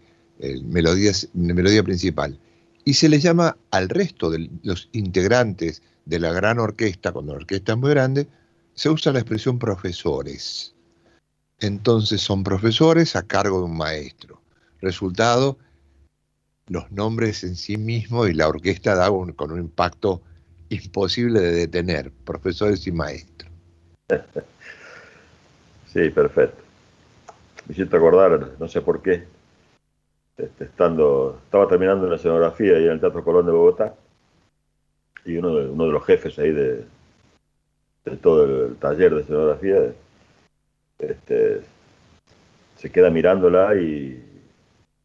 melodía 0.64 1.84
principal. 1.84 2.40
Y 2.86 2.94
se 2.94 3.10
le 3.10 3.20
llama 3.20 3.58
al 3.72 3.90
resto 3.90 4.30
de 4.30 4.50
los 4.64 4.88
integrantes 4.94 5.82
de 6.06 6.20
la 6.20 6.32
gran 6.32 6.58
orquesta, 6.58 7.12
cuando 7.12 7.34
la 7.34 7.40
orquesta 7.40 7.74
es 7.74 7.78
muy 7.78 7.90
grande, 7.90 8.28
se 8.76 8.90
usa 8.90 9.12
la 9.12 9.20
expresión 9.20 9.60
profesores. 9.60 10.74
Entonces 11.60 12.22
son 12.22 12.46
profesores 12.46 13.18
a 13.18 13.24
cargo 13.24 13.58
de 13.58 13.66
un 13.66 13.76
maestro. 13.76 14.42
Resultado, 14.80 15.58
los 16.68 16.92
nombres 16.92 17.44
en 17.44 17.56
sí 17.56 17.78
mismos 17.78 18.30
y 18.30 18.34
la 18.34 18.48
orquesta 18.48 18.96
da 18.96 19.10
con 19.36 19.52
un 19.52 19.60
impacto 19.60 20.22
imposible 20.70 21.40
de 21.40 21.52
detener, 21.52 22.12
profesores 22.26 22.86
y 22.88 22.92
maestros. 22.92 23.52
Sí, 25.88 26.10
perfecto. 26.10 26.62
Me 27.66 27.74
hiciste 27.74 27.96
acordar, 27.96 28.52
no 28.60 28.68
sé 28.68 28.82
por 28.82 29.02
qué, 29.02 29.24
este, 30.38 30.66
estando, 30.66 31.40
estaba 31.46 31.68
terminando 31.68 32.06
una 32.06 32.18
escenografía 32.18 32.76
ahí 32.76 32.84
en 32.84 32.92
el 32.92 33.00
Teatro 33.00 33.24
Colón 33.24 33.46
de 33.46 33.52
Bogotá 33.54 33.96
y 35.26 35.38
uno 35.38 35.56
de, 35.56 35.70
uno 35.70 35.86
de 35.86 35.92
los 35.92 36.06
jefes 36.06 36.38
ahí 36.38 36.52
de, 36.52 36.86
de 38.06 38.18
todo 38.18 38.68
el 38.68 38.76
taller 38.76 39.16
de 39.16 39.22
escenografía 39.22 39.94
este, 41.00 41.62
se 42.76 42.92
queda 42.92 43.10
mirándola 43.10 43.76
y 43.76 44.24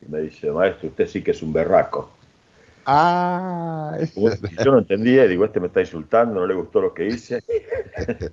y 0.04 0.10
me 0.10 0.20
dice, 0.20 0.50
maestro, 0.50 0.88
usted 0.88 1.06
sí 1.06 1.22
que 1.22 1.30
es 1.30 1.42
un 1.42 1.52
berraco. 1.52 2.10
Ah, 2.84 3.96
yo 4.16 4.72
no 4.72 4.78
entendía, 4.78 5.26
digo, 5.26 5.44
este 5.44 5.60
me 5.60 5.68
está 5.68 5.80
insultando, 5.80 6.40
no 6.40 6.46
le 6.46 6.54
gustó 6.54 6.80
lo 6.80 6.92
que 6.92 7.06
hice. 7.06 7.42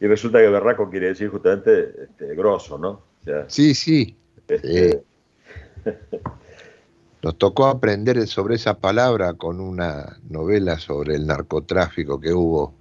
y 0.00 0.06
resulta 0.06 0.38
que 0.38 0.48
berraco 0.48 0.88
quiere 0.88 1.08
decir 1.08 1.28
justamente 1.28 2.04
este, 2.04 2.34
grosso, 2.34 2.78
¿no? 2.78 3.02
sí, 3.48 3.74
sí. 3.74 4.16
Este, 4.48 5.02
Nos 7.22 7.38
tocó 7.38 7.66
aprender 7.66 8.26
sobre 8.26 8.56
esa 8.56 8.78
palabra 8.78 9.34
con 9.34 9.60
una 9.60 10.18
novela 10.28 10.78
sobre 10.78 11.14
el 11.14 11.26
narcotráfico 11.26 12.20
que 12.20 12.32
hubo 12.32 12.74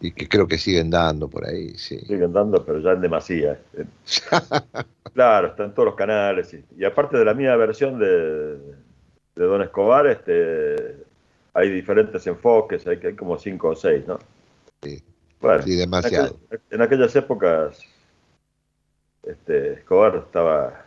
Y 0.00 0.12
que 0.12 0.28
creo 0.28 0.46
que 0.46 0.58
siguen 0.58 0.90
dando 0.90 1.28
por 1.28 1.46
ahí, 1.46 1.76
sí. 1.78 1.98
Siguen 2.00 2.32
dando, 2.32 2.64
pero 2.64 2.80
ya 2.80 2.92
en 2.92 3.00
demasía. 3.00 3.58
claro, 5.14 5.48
están 5.48 5.72
todos 5.72 5.86
los 5.86 5.94
canales. 5.94 6.54
Y, 6.76 6.84
aparte 6.84 7.16
de 7.16 7.24
la 7.24 7.32
mía 7.32 7.56
versión 7.56 7.98
de, 7.98 8.56
de 8.56 9.44
Don 9.44 9.62
Escobar, 9.62 10.06
este, 10.06 10.96
hay 11.54 11.70
diferentes 11.70 12.26
enfoques, 12.26 12.86
hay, 12.86 13.00
hay 13.02 13.14
como 13.14 13.38
cinco 13.38 13.68
o 13.68 13.76
seis, 13.76 14.06
¿no? 14.06 14.18
Sí, 14.82 15.02
bueno, 15.40 15.62
sí 15.62 15.76
demasiado. 15.76 16.38
En, 16.70 16.82
aquellas 16.82 17.16
épocas, 17.16 17.80
este, 19.22 19.74
Escobar 19.74 20.16
estaba 20.26 20.84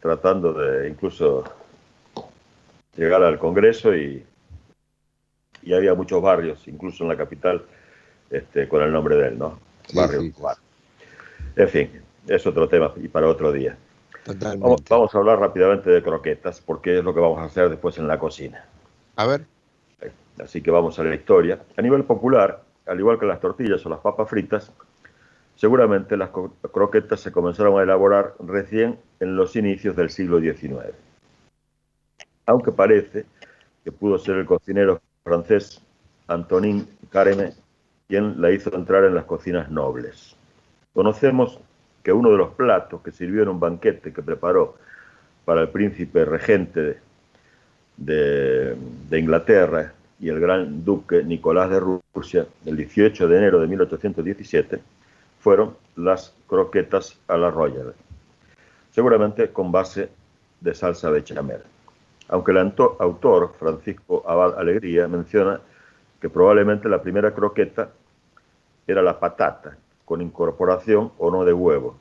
tratando 0.00 0.52
de 0.52 0.88
incluso 0.88 1.44
llegar 2.96 3.22
al 3.22 3.38
Congreso 3.38 3.94
y, 3.94 4.24
y 5.62 5.74
había 5.74 5.94
muchos 5.94 6.22
barrios, 6.22 6.66
incluso 6.68 7.04
en 7.04 7.10
la 7.10 7.16
capital, 7.16 7.62
este, 8.30 8.68
con 8.68 8.82
el 8.82 8.92
nombre 8.92 9.16
de 9.16 9.28
él, 9.28 9.38
¿no? 9.38 9.58
Barrio 9.94 10.32
En 11.56 11.68
fin, 11.68 11.90
es 12.26 12.46
otro 12.46 12.68
tema 12.68 12.92
y 12.96 13.08
para 13.08 13.28
otro 13.28 13.52
día. 13.52 13.76
Vamos, 14.58 14.82
vamos, 14.88 15.14
a 15.14 15.18
hablar 15.18 15.38
rápidamente 15.38 15.90
de 15.90 16.02
croquetas, 16.02 16.60
porque 16.60 16.98
es 16.98 17.04
lo 17.04 17.14
que 17.14 17.20
vamos 17.20 17.38
a 17.38 17.44
hacer 17.44 17.70
después 17.70 17.96
en 17.96 18.06
la 18.06 18.18
cocina. 18.18 18.64
A 19.16 19.26
ver. 19.26 19.46
Así 20.38 20.60
que 20.60 20.70
vamos 20.70 20.98
a 20.98 21.04
la 21.04 21.14
historia. 21.14 21.60
A 21.76 21.82
nivel 21.82 22.04
popular, 22.04 22.62
al 22.86 22.98
igual 22.98 23.18
que 23.18 23.26
las 23.26 23.40
tortillas 23.40 23.84
o 23.84 23.88
las 23.88 24.00
papas 24.00 24.28
fritas, 24.28 24.70
seguramente 25.56 26.16
las 26.16 26.30
croquetas 26.30 27.20
se 27.20 27.32
comenzaron 27.32 27.78
a 27.78 27.82
elaborar 27.82 28.34
recién 28.38 28.98
en 29.18 29.34
los 29.34 29.56
inicios 29.56 29.96
del 29.96 30.10
siglo 30.10 30.40
XIX. 30.40 30.94
Aunque 32.46 32.70
parece 32.70 33.26
que 33.82 33.92
pudo 33.92 34.18
ser 34.18 34.36
el 34.36 34.46
cocinero 34.46 35.00
francés 35.28 35.80
Antonin 36.26 36.88
Carême 37.10 37.52
quien 38.08 38.40
la 38.40 38.50
hizo 38.50 38.74
entrar 38.74 39.04
en 39.04 39.14
las 39.14 39.24
cocinas 39.24 39.70
nobles. 39.70 40.34
Conocemos 40.94 41.60
que 42.02 42.12
uno 42.12 42.30
de 42.30 42.38
los 42.38 42.54
platos 42.54 43.02
que 43.02 43.12
sirvió 43.12 43.42
en 43.42 43.50
un 43.50 43.60
banquete 43.60 44.12
que 44.12 44.22
preparó 44.22 44.76
para 45.44 45.60
el 45.60 45.68
príncipe 45.68 46.24
regente 46.24 46.98
de, 47.98 48.76
Inglaterra 49.12 49.92
y 50.18 50.30
el 50.30 50.40
gran 50.40 50.84
duque 50.84 51.22
Nicolás 51.22 51.70
de 51.70 51.80
Rusia, 51.80 52.46
el 52.64 52.76
18 52.76 53.28
de 53.28 53.36
enero 53.36 53.60
de 53.60 53.66
1817, 53.66 54.80
fueron 55.40 55.76
las 55.96 56.34
croquetas 56.46 57.18
a 57.28 57.36
la 57.36 57.50
Royal, 57.50 57.94
seguramente 58.90 59.50
con 59.50 59.70
base 59.70 60.08
de 60.60 60.74
salsa 60.74 61.10
bechamel. 61.10 61.60
Aunque 62.28 62.52
el 62.52 62.58
autor, 62.58 63.54
Francisco 63.58 64.22
Abad 64.26 64.58
Alegría, 64.58 65.08
menciona 65.08 65.60
que 66.20 66.28
probablemente 66.28 66.88
la 66.88 67.00
primera 67.00 67.32
croqueta 67.32 67.90
era 68.86 69.02
la 69.02 69.18
patata, 69.18 69.76
con 70.04 70.20
incorporación 70.20 71.12
o 71.18 71.30
no 71.30 71.44
de 71.44 71.52
huevo. 71.52 71.96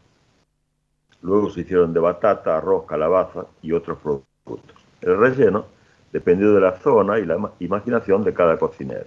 Luego 1.22 1.50
se 1.50 1.62
hicieron 1.62 1.94
de 1.94 2.00
batata, 2.00 2.58
arroz, 2.58 2.86
calabaza 2.86 3.46
y 3.62 3.72
otros 3.72 3.98
productos. 4.00 4.76
El 5.02 5.18
relleno 5.18 5.66
dependió 6.12 6.54
de 6.54 6.62
la 6.62 6.78
zona 6.80 7.20
y 7.20 7.26
la 7.26 7.38
imaginación 7.60 8.24
de 8.24 8.34
cada 8.34 8.58
cocinero. 8.58 9.06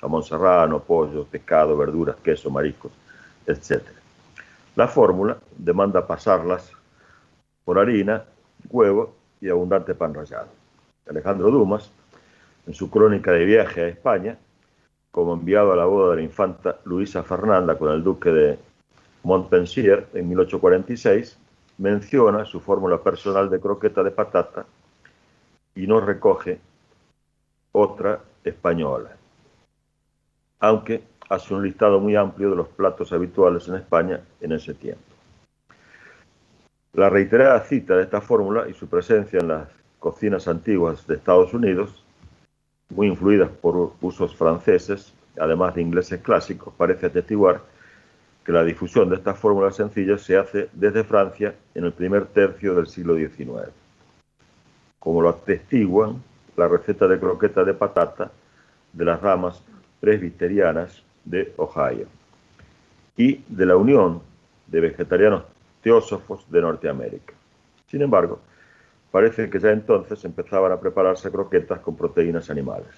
Jamón 0.00 0.22
serrano, 0.22 0.80
pollo, 0.80 1.24
pescado, 1.24 1.76
verduras, 1.76 2.16
queso, 2.16 2.50
mariscos, 2.50 2.92
etc. 3.46 3.82
La 4.76 4.88
fórmula 4.88 5.38
demanda 5.56 6.06
pasarlas 6.06 6.72
por 7.64 7.78
harina, 7.78 8.24
huevo 8.70 9.21
y 9.42 9.50
abundante 9.50 9.94
pan 9.94 10.14
rallado. 10.14 10.48
Alejandro 11.10 11.50
Dumas, 11.50 11.90
en 12.66 12.72
su 12.72 12.88
crónica 12.88 13.32
de 13.32 13.44
viaje 13.44 13.82
a 13.82 13.88
España, 13.88 14.38
como 15.10 15.34
enviado 15.34 15.72
a 15.72 15.76
la 15.76 15.84
boda 15.84 16.12
de 16.12 16.16
la 16.16 16.22
infanta 16.22 16.78
Luisa 16.84 17.22
Fernanda 17.24 17.76
con 17.76 17.92
el 17.92 18.02
duque 18.02 18.30
de 18.30 18.58
Montpensier 19.24 20.06
en 20.14 20.28
1846, 20.28 21.36
menciona 21.78 22.44
su 22.44 22.60
fórmula 22.60 23.02
personal 23.02 23.50
de 23.50 23.60
croqueta 23.60 24.02
de 24.02 24.12
patata 24.12 24.64
y 25.74 25.86
no 25.86 26.00
recoge 26.00 26.60
otra 27.72 28.20
española, 28.44 29.10
aunque 30.60 31.02
hace 31.28 31.52
un 31.54 31.64
listado 31.64 31.98
muy 31.98 32.14
amplio 32.14 32.50
de 32.50 32.56
los 32.56 32.68
platos 32.68 33.12
habituales 33.12 33.66
en 33.68 33.74
España 33.74 34.20
en 34.40 34.52
ese 34.52 34.74
tiempo. 34.74 35.11
La 36.94 37.08
reiterada 37.08 37.58
cita 37.60 37.96
de 37.96 38.02
esta 38.02 38.20
fórmula 38.20 38.68
y 38.68 38.74
su 38.74 38.86
presencia 38.86 39.40
en 39.40 39.48
las 39.48 39.68
cocinas 39.98 40.46
antiguas 40.46 41.06
de 41.06 41.14
Estados 41.14 41.54
Unidos 41.54 42.04
muy 42.90 43.06
influidas 43.06 43.48
por 43.48 43.94
usos 44.02 44.36
franceses, 44.36 45.14
además 45.38 45.74
de 45.74 45.80
ingleses 45.80 46.20
clásicos, 46.20 46.74
parece 46.76 47.06
atestiguar 47.06 47.62
que 48.44 48.52
la 48.52 48.62
difusión 48.62 49.08
de 49.08 49.16
estas 49.16 49.38
fórmulas 49.38 49.76
sencillas 49.76 50.20
se 50.20 50.36
hace 50.36 50.68
desde 50.74 51.02
Francia 51.02 51.54
en 51.74 51.84
el 51.84 51.92
primer 51.92 52.26
tercio 52.26 52.74
del 52.74 52.86
siglo 52.86 53.16
XIX. 53.16 53.70
Como 54.98 55.22
lo 55.22 55.30
atestiguan 55.30 56.22
la 56.58 56.68
receta 56.68 57.08
de 57.08 57.18
croqueta 57.18 57.64
de 57.64 57.72
patata 57.72 58.30
de 58.92 59.04
las 59.06 59.18
ramas 59.22 59.62
presbiterianas 59.98 61.02
de 61.24 61.54
Ohio 61.56 62.06
y 63.16 63.42
de 63.48 63.64
la 63.64 63.76
Unión 63.76 64.20
de 64.66 64.80
Vegetarianos 64.80 65.51
Teósofos 65.82 66.50
de 66.50 66.60
Norteamérica. 66.60 67.34
Sin 67.88 68.02
embargo, 68.02 68.38
parece 69.10 69.50
que 69.50 69.58
ya 69.58 69.70
entonces 69.70 70.24
empezaban 70.24 70.72
a 70.72 70.80
prepararse 70.80 71.30
croquetas 71.30 71.80
con 71.80 71.96
proteínas 71.96 72.48
animales. 72.50 72.88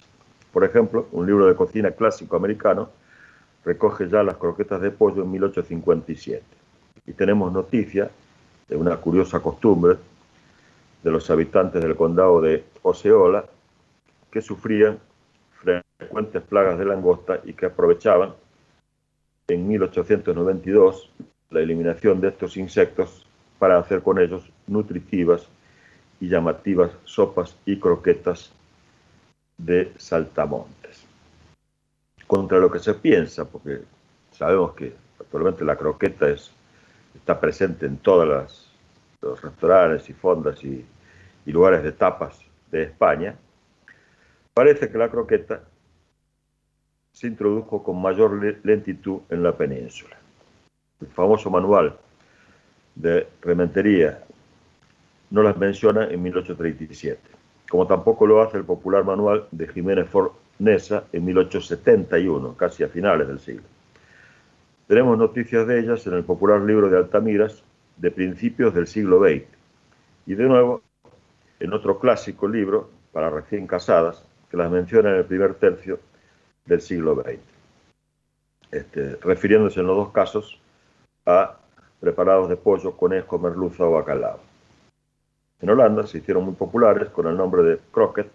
Por 0.52 0.64
ejemplo, 0.64 1.08
un 1.12 1.26
libro 1.26 1.46
de 1.46 1.56
cocina 1.56 1.90
clásico 1.90 2.36
americano 2.36 2.90
recoge 3.64 4.08
ya 4.08 4.22
las 4.22 4.36
croquetas 4.36 4.80
de 4.80 4.90
pollo 4.90 5.22
en 5.22 5.30
1857. 5.32 6.44
Y 7.06 7.12
tenemos 7.12 7.52
noticia 7.52 8.10
de 8.68 8.76
una 8.76 8.96
curiosa 8.98 9.40
costumbre 9.40 9.96
de 11.02 11.10
los 11.10 11.28
habitantes 11.30 11.82
del 11.82 11.96
condado 11.96 12.40
de 12.40 12.64
Osceola 12.82 13.44
que 14.30 14.40
sufrían 14.40 14.98
frecuentes 15.98 16.42
plagas 16.42 16.78
de 16.78 16.84
langosta 16.84 17.40
y 17.44 17.52
que 17.54 17.66
aprovechaban 17.66 18.34
en 19.48 19.68
1892 19.68 21.10
la 21.54 21.60
eliminación 21.60 22.20
de 22.20 22.28
estos 22.28 22.56
insectos 22.56 23.24
para 23.58 23.78
hacer 23.78 24.02
con 24.02 24.18
ellos 24.18 24.50
nutritivas 24.66 25.46
y 26.20 26.28
llamativas 26.28 26.90
sopas 27.04 27.56
y 27.64 27.78
croquetas 27.78 28.52
de 29.56 29.92
saltamontes. 29.96 31.06
Contra 32.26 32.58
lo 32.58 32.70
que 32.70 32.80
se 32.80 32.94
piensa, 32.94 33.44
porque 33.44 33.82
sabemos 34.32 34.74
que 34.74 34.92
actualmente 35.20 35.64
la 35.64 35.76
croqueta 35.76 36.28
es, 36.28 36.50
está 37.14 37.38
presente 37.38 37.86
en 37.86 37.98
todos 37.98 38.26
los 39.22 39.40
restaurantes 39.40 40.10
y 40.10 40.12
fondas 40.12 40.62
y, 40.64 40.84
y 41.46 41.52
lugares 41.52 41.84
de 41.84 41.92
tapas 41.92 42.40
de 42.72 42.82
España, 42.82 43.36
parece 44.52 44.90
que 44.90 44.98
la 44.98 45.08
croqueta 45.08 45.62
se 47.12 47.28
introdujo 47.28 47.84
con 47.84 48.02
mayor 48.02 48.58
lentitud 48.64 49.20
en 49.30 49.44
la 49.44 49.56
península. 49.56 50.23
El 51.00 51.08
famoso 51.08 51.50
manual 51.50 51.96
de 52.94 53.26
rementería 53.42 54.22
no 55.30 55.42
las 55.42 55.56
menciona 55.56 56.04
en 56.04 56.22
1837, 56.22 57.20
como 57.68 57.86
tampoco 57.86 58.26
lo 58.26 58.40
hace 58.40 58.58
el 58.58 58.64
popular 58.64 59.04
manual 59.04 59.46
de 59.50 59.66
Jiménez 59.68 60.08
Fornesa 60.08 61.04
en 61.12 61.24
1871, 61.24 62.56
casi 62.56 62.84
a 62.84 62.88
finales 62.88 63.26
del 63.26 63.40
siglo. 63.40 63.64
Tenemos 64.86 65.18
noticias 65.18 65.66
de 65.66 65.80
ellas 65.80 66.06
en 66.06 66.14
el 66.14 66.24
popular 66.24 66.60
libro 66.60 66.88
de 66.88 66.98
Altamiras 66.98 67.64
de 67.96 68.10
principios 68.10 68.74
del 68.74 68.86
siglo 68.86 69.18
XX 69.20 69.44
y 70.26 70.34
de 70.34 70.44
nuevo 70.44 70.82
en 71.60 71.72
otro 71.72 71.98
clásico 71.98 72.46
libro 72.48 72.90
para 73.12 73.30
recién 73.30 73.66
casadas 73.66 74.24
que 74.50 74.56
las 74.56 74.70
menciona 74.70 75.10
en 75.10 75.16
el 75.16 75.24
primer 75.24 75.54
tercio 75.54 75.98
del 76.66 76.80
siglo 76.80 77.14
XX, 77.14 77.38
este, 78.70 79.16
refiriéndose 79.16 79.80
en 79.80 79.86
los 79.86 79.96
dos 79.96 80.12
casos 80.12 80.60
a 81.26 81.56
preparados 82.00 82.48
de 82.48 82.56
pollo, 82.56 82.96
conejo, 82.96 83.38
merluza 83.38 83.84
o 83.84 83.92
bacalao. 83.92 84.38
En 85.60 85.70
Holanda 85.70 86.06
se 86.06 86.18
hicieron 86.18 86.44
muy 86.44 86.54
populares 86.54 87.08
con 87.08 87.26
el 87.26 87.36
nombre 87.36 87.62
de 87.62 87.78
croquet. 87.90 88.30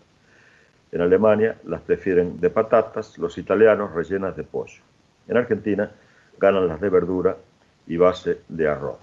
En 0.92 1.02
Alemania 1.02 1.58
las 1.66 1.82
prefieren 1.82 2.40
de 2.40 2.50
patatas, 2.50 3.18
los 3.18 3.38
italianos 3.38 3.94
rellenas 3.94 4.36
de 4.36 4.44
pollo. 4.44 4.82
En 5.28 5.38
Argentina 5.38 5.92
ganan 6.40 6.68
las 6.68 6.82
de 6.82 6.90
verdura 6.90 7.38
y 7.86 7.98
base 7.98 8.42
de 8.48 8.68
arroz. 8.68 8.98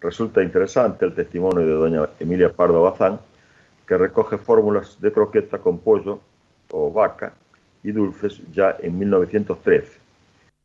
Resulta 0.00 0.42
interesante 0.42 1.04
el 1.04 1.14
testimonio 1.14 1.64
de 1.64 1.72
doña 1.72 2.08
Emilia 2.18 2.52
Pardo 2.52 2.82
Bazán, 2.82 3.20
que 3.86 3.96
recoge 3.96 4.38
fórmulas 4.38 5.00
de 5.00 5.12
croqueta 5.12 5.58
con 5.58 5.78
pollo 5.78 6.20
o 6.72 6.92
vaca 6.92 7.32
y 7.84 7.92
dulces 7.92 8.42
ya 8.52 8.76
en 8.80 8.98
1913 8.98 10.06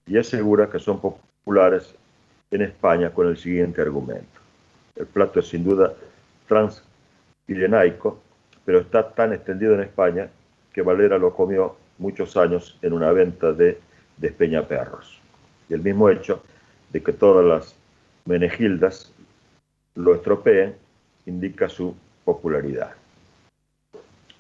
y 0.08 0.18
asegura 0.18 0.70
que 0.70 0.80
son 0.80 1.00
en 2.52 2.62
España 2.62 3.12
con 3.12 3.28
el 3.28 3.38
siguiente 3.38 3.82
argumento. 3.82 4.40
El 4.96 5.08
plato 5.08 5.40
es 5.40 5.48
sin 5.48 5.64
duda 5.64 5.94
transpirenaico, 6.48 8.20
pero 8.66 8.80
está 8.80 9.10
tan 9.10 9.34
extendido 9.34 9.74
en 9.74 9.82
España 9.82 10.30
que 10.74 10.82
Valera 10.82 11.18
lo 11.18 11.34
comió 11.34 11.76
muchos 11.98 12.38
años 12.38 12.78
en 12.82 12.94
una 12.94 13.12
venta 13.12 13.52
de 13.54 13.80
despeñaperros. 14.18 15.20
Y 15.70 15.74
el 15.74 15.82
mismo 15.82 16.10
hecho 16.10 16.44
de 16.92 17.02
que 17.02 17.14
todas 17.14 17.46
las 17.46 17.76
menegildas 18.26 19.12
lo 19.96 20.16
estropeen 20.16 20.76
indica 21.26 21.70
su 21.70 21.96
popularidad. 22.24 22.92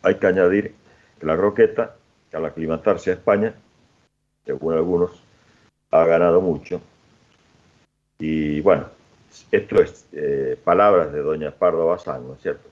Hay 0.04 0.16
que 0.16 0.28
añadir 0.28 0.76
que 1.20 1.26
la 1.26 1.36
roqueta, 1.36 1.96
que 2.30 2.38
al 2.38 2.46
aclimatarse 2.46 3.12
a 3.12 3.14
España, 3.14 3.54
según 4.46 4.74
algunos, 4.74 5.24
ha 5.92 6.06
ganado 6.06 6.42
mucho. 6.42 6.82
Y 8.22 8.62
bueno, 8.62 8.88
esto 9.52 9.82
es 9.82 10.06
eh, 10.14 10.56
palabras 10.64 11.12
de 11.12 11.22
doña 11.24 11.50
Pardo 11.50 11.88
Bazán, 11.88 12.28
¿no 12.28 12.36
es 12.36 12.42
cierto? 12.42 12.70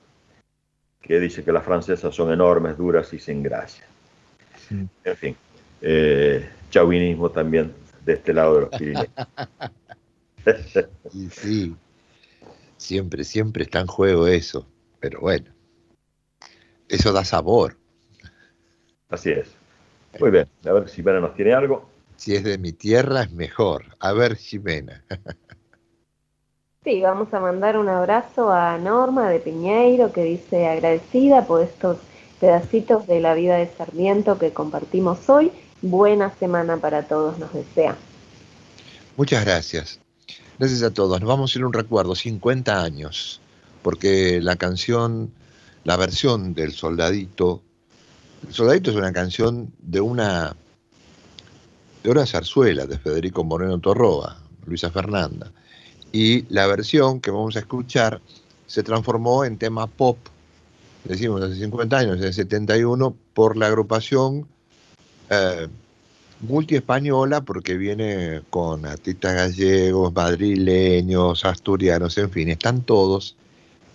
Que 1.01 1.19
dice 1.19 1.43
que 1.43 1.51
las 1.51 1.65
francesas 1.65 2.13
son 2.13 2.31
enormes, 2.31 2.77
duras 2.77 3.11
y 3.13 3.19
sin 3.19 3.41
gracia. 3.41 3.83
En 4.69 5.17
fin, 5.17 5.35
eh, 5.81 6.47
chauvinismo 6.69 7.31
también 7.31 7.73
de 8.05 8.13
este 8.13 8.31
lado 8.31 8.55
de 8.55 8.61
los 8.61 8.69
Pirineos. 8.69 9.07
y 11.13 11.29
sí, 11.31 11.75
siempre, 12.77 13.23
siempre 13.23 13.63
está 13.63 13.79
en 13.79 13.87
juego 13.87 14.27
eso, 14.27 14.67
pero 14.99 15.21
bueno, 15.21 15.47
eso 16.87 17.11
da 17.11 17.25
sabor. 17.25 17.75
Así 19.09 19.31
es. 19.31 19.49
Muy 20.19 20.29
bien, 20.29 20.47
a 20.63 20.73
ver 20.73 20.87
si 20.87 20.97
Jimena 20.97 21.19
nos 21.19 21.33
tiene 21.33 21.53
algo. 21.53 21.88
Si 22.19 22.35
es 22.35 22.43
de 22.43 22.57
mi 22.57 22.73
tierra 22.73 23.23
es 23.23 23.31
mejor. 23.31 23.85
A 23.97 24.11
ver, 24.11 24.35
Jimena. 24.35 25.05
Sí, 26.83 27.01
vamos 27.01 27.33
a 27.33 27.39
mandar 27.39 27.77
un 27.77 27.87
abrazo 27.87 28.51
a 28.51 28.77
Norma 28.77 29.29
de 29.29 29.39
Piñeiro 29.39 30.11
que 30.11 30.23
dice 30.23 30.67
agradecida 30.67 31.47
por 31.47 31.61
estos 31.63 31.97
pedacitos 32.41 33.07
de 33.07 33.21
la 33.21 33.35
vida 33.35 33.55
de 33.55 33.71
Sarmiento 33.77 34.37
que 34.37 34.51
compartimos 34.51 35.29
hoy. 35.29 35.53
Buena 35.81 36.33
semana 36.37 36.75
para 36.75 37.03
todos, 37.03 37.39
nos 37.39 37.53
desea. 37.53 37.95
Muchas 39.15 39.45
gracias. 39.45 40.01
Gracias 40.57 40.83
a 40.83 40.91
todos. 40.91 41.21
Nos 41.21 41.27
vamos 41.29 41.55
a 41.55 41.59
ir 41.59 41.65
un 41.65 41.71
recuerdo, 41.71 42.15
50 42.15 42.83
años, 42.83 43.39
porque 43.81 44.41
la 44.41 44.57
canción, 44.57 45.31
la 45.85 45.95
versión 45.95 46.53
del 46.53 46.73
Soldadito, 46.73 47.61
el 48.45 48.53
Soldadito 48.53 48.91
es 48.91 48.97
una 48.97 49.13
canción 49.13 49.71
de 49.79 50.01
una, 50.01 50.53
de 52.03 52.09
una 52.09 52.25
zarzuela 52.25 52.85
de 52.85 52.97
Federico 52.97 53.43
Moreno 53.43 53.79
Torroa, 53.79 54.37
Luisa 54.65 54.89
Fernanda, 54.89 55.51
y 56.11 56.45
la 56.53 56.67
versión 56.67 57.19
que 57.19 57.31
vamos 57.31 57.55
a 57.55 57.59
escuchar 57.59 58.21
se 58.67 58.83
transformó 58.83 59.45
en 59.45 59.57
tema 59.57 59.87
pop, 59.87 60.17
decimos 61.03 61.41
hace 61.41 61.55
50 61.55 61.97
años, 61.97 62.17
en 62.17 62.25
el 62.25 62.33
71, 62.33 63.15
por 63.33 63.57
la 63.57 63.67
agrupación 63.67 64.47
eh, 65.29 65.67
multiespañola, 66.41 67.41
porque 67.41 67.77
viene 67.77 68.41
con 68.49 68.85
artistas 68.85 69.35
gallegos, 69.35 70.13
madrileños, 70.13 71.45
asturianos, 71.45 72.17
en 72.17 72.31
fin, 72.31 72.49
están 72.49 72.81
todos, 72.83 73.35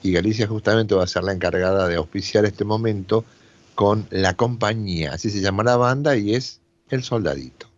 y 0.03 0.13
Galicia 0.13 0.47
justamente 0.47 0.95
va 0.95 1.05
a 1.05 1.09
ser 1.09 1.25
la 1.25 1.33
encargada 1.33 1.89
de 1.89 1.97
auspiciar 1.97 2.45
este 2.45 2.65
momento 2.65 3.25
con 3.75 4.07
la 4.11 4.35
compañía, 4.35 5.15
así 5.15 5.31
se 5.31 5.41
llama 5.41 5.65
la 5.65 5.77
banda, 5.77 6.17
y 6.17 6.35
es 6.35 6.61
El 6.91 7.03
Soldadito. 7.03 7.74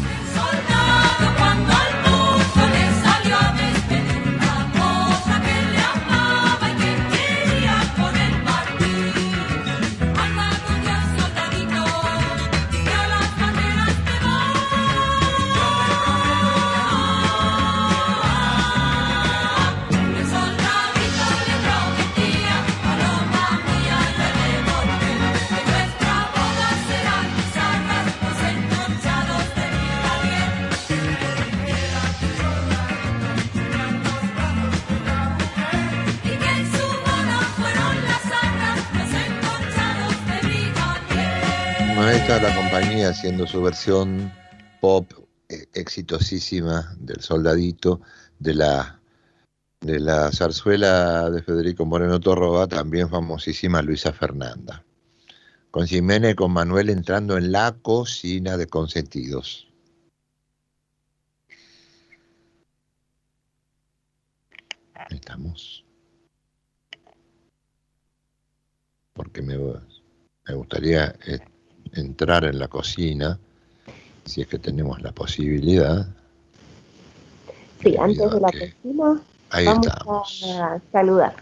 la 42.40 42.54
compañía 42.56 43.10
haciendo 43.10 43.46
su 43.46 43.62
versión 43.62 44.32
pop 44.80 45.12
eh, 45.48 45.66
exitosísima 45.72 46.96
del 46.98 47.20
Soldadito, 47.20 48.00
de 48.40 48.54
la, 48.54 49.00
de 49.80 50.00
la 50.00 50.32
zarzuela 50.32 51.30
de 51.30 51.42
Federico 51.42 51.84
Moreno 51.84 52.18
Torroba, 52.18 52.66
también 52.66 53.08
famosísima 53.08 53.82
Luisa 53.82 54.12
Fernanda. 54.12 54.84
Con 55.70 55.86
Jiménez 55.86 56.32
y 56.32 56.34
con 56.34 56.52
Manuel 56.52 56.90
entrando 56.90 57.36
en 57.36 57.52
la 57.52 57.76
cocina 57.80 58.56
de 58.56 58.66
consentidos. 58.66 59.68
Estamos. 65.08 65.84
Porque 69.12 69.40
me, 69.40 69.56
me 69.56 70.54
gustaría... 70.54 71.14
Eh, 71.26 71.38
entrar 71.94 72.44
en 72.44 72.58
la 72.58 72.68
cocina 72.68 73.38
si 74.24 74.40
es 74.40 74.46
que 74.46 74.58
tenemos 74.58 75.02
la 75.02 75.12
posibilidad. 75.12 76.06
Sí, 77.82 77.96
antes 77.98 78.30
de 78.30 78.40
la 78.40 78.50
cocina, 78.50 79.22
vamos 79.64 80.44
a 80.58 80.80
saludar 80.90 81.34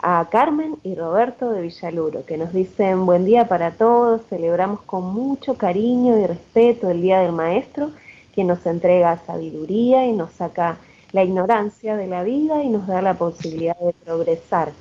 a 0.00 0.28
Carmen 0.30 0.76
y 0.82 0.94
Roberto 0.94 1.50
de 1.50 1.62
Villaluro, 1.62 2.24
que 2.24 2.36
nos 2.36 2.52
dicen 2.52 3.06
buen 3.06 3.24
día 3.24 3.48
para 3.48 3.72
todos, 3.72 4.22
celebramos 4.28 4.82
con 4.82 5.04
mucho 5.04 5.54
cariño 5.54 6.18
y 6.18 6.26
respeto 6.26 6.90
el 6.90 7.02
Día 7.02 7.20
del 7.20 7.32
Maestro, 7.32 7.90
que 8.34 8.44
nos 8.44 8.66
entrega 8.66 9.18
sabiduría 9.26 10.06
y 10.06 10.12
nos 10.12 10.32
saca 10.32 10.76
la 11.12 11.24
ignorancia 11.24 11.96
de 11.96 12.06
la 12.06 12.24
vida 12.24 12.62
y 12.62 12.68
nos 12.68 12.86
da 12.86 13.00
la 13.00 13.14
posibilidad 13.14 13.76
de 13.78 13.94
progresar. 14.04 14.72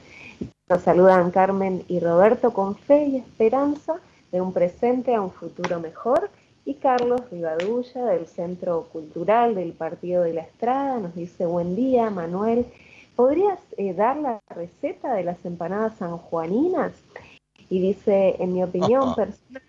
Nos 0.68 0.82
saludan 0.82 1.32
Carmen 1.32 1.84
y 1.88 2.00
Roberto 2.00 2.52
con 2.52 2.76
fe 2.76 3.06
y 3.06 3.18
esperanza 3.18 3.96
de 4.32 4.42
un 4.42 4.54
presente 4.54 5.16
a 5.16 5.22
un 5.22 5.32
futuro 5.32 5.80
mejor. 5.80 6.30
Y 6.66 6.76
Carlos 6.76 7.22
Rivadulla 7.32 8.06
del 8.06 8.26
Centro 8.26 8.88
Cultural 8.92 9.54
del 9.56 9.74
Partido 9.74 10.24
de 10.24 10.34
la 10.34 10.42
Estrada 10.42 11.00
nos 11.00 11.16
dice 11.16 11.46
buen 11.46 11.76
día, 11.76 12.10
Manuel 12.10 12.66
¿podrías 13.16 13.60
eh, 13.78 13.94
dar 13.94 14.18
la 14.18 14.42
receta 14.50 15.14
de 15.14 15.24
las 15.24 15.44
empanadas 15.46 15.98
sanjuaninas? 15.98 16.94
Y 17.70 17.82
dice, 17.82 18.36
en 18.40 18.54
mi 18.54 18.64
opinión 18.64 19.16
personal, 19.16 19.64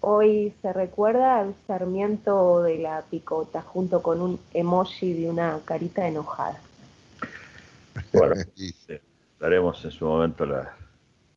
hoy 0.00 0.52
se 0.60 0.72
recuerda 0.72 1.40
al 1.40 1.54
Sarmiento 1.66 2.62
de 2.62 2.78
la 2.78 3.02
Picota, 3.02 3.62
junto 3.62 4.02
con 4.02 4.20
un 4.20 4.38
emoji 4.52 5.14
de 5.14 5.30
una 5.30 5.58
carita 5.64 6.06
enojada. 6.06 6.60
Bueno, 8.12 8.34
daremos 9.40 9.82
en 9.84 9.90
su 9.90 10.04
momento 10.04 10.44
la, 10.44 10.76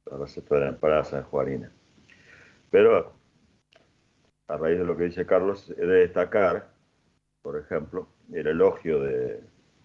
receta 0.06 0.56
de 0.56 0.62
la 0.62 0.68
empanada 0.70 1.04
sanjuanina. 1.06 1.72
Pero, 2.76 3.14
a 4.50 4.58
raíz 4.58 4.78
de 4.78 4.84
lo 4.84 4.98
que 4.98 5.06
dice 5.06 5.26
Carlos, 5.26 5.74
he 5.78 5.86
de 5.86 6.00
destacar, 6.00 6.74
por 7.42 7.58
ejemplo, 7.58 8.10
el 8.34 8.48
elogio 8.48 9.00
de, 9.00 9.42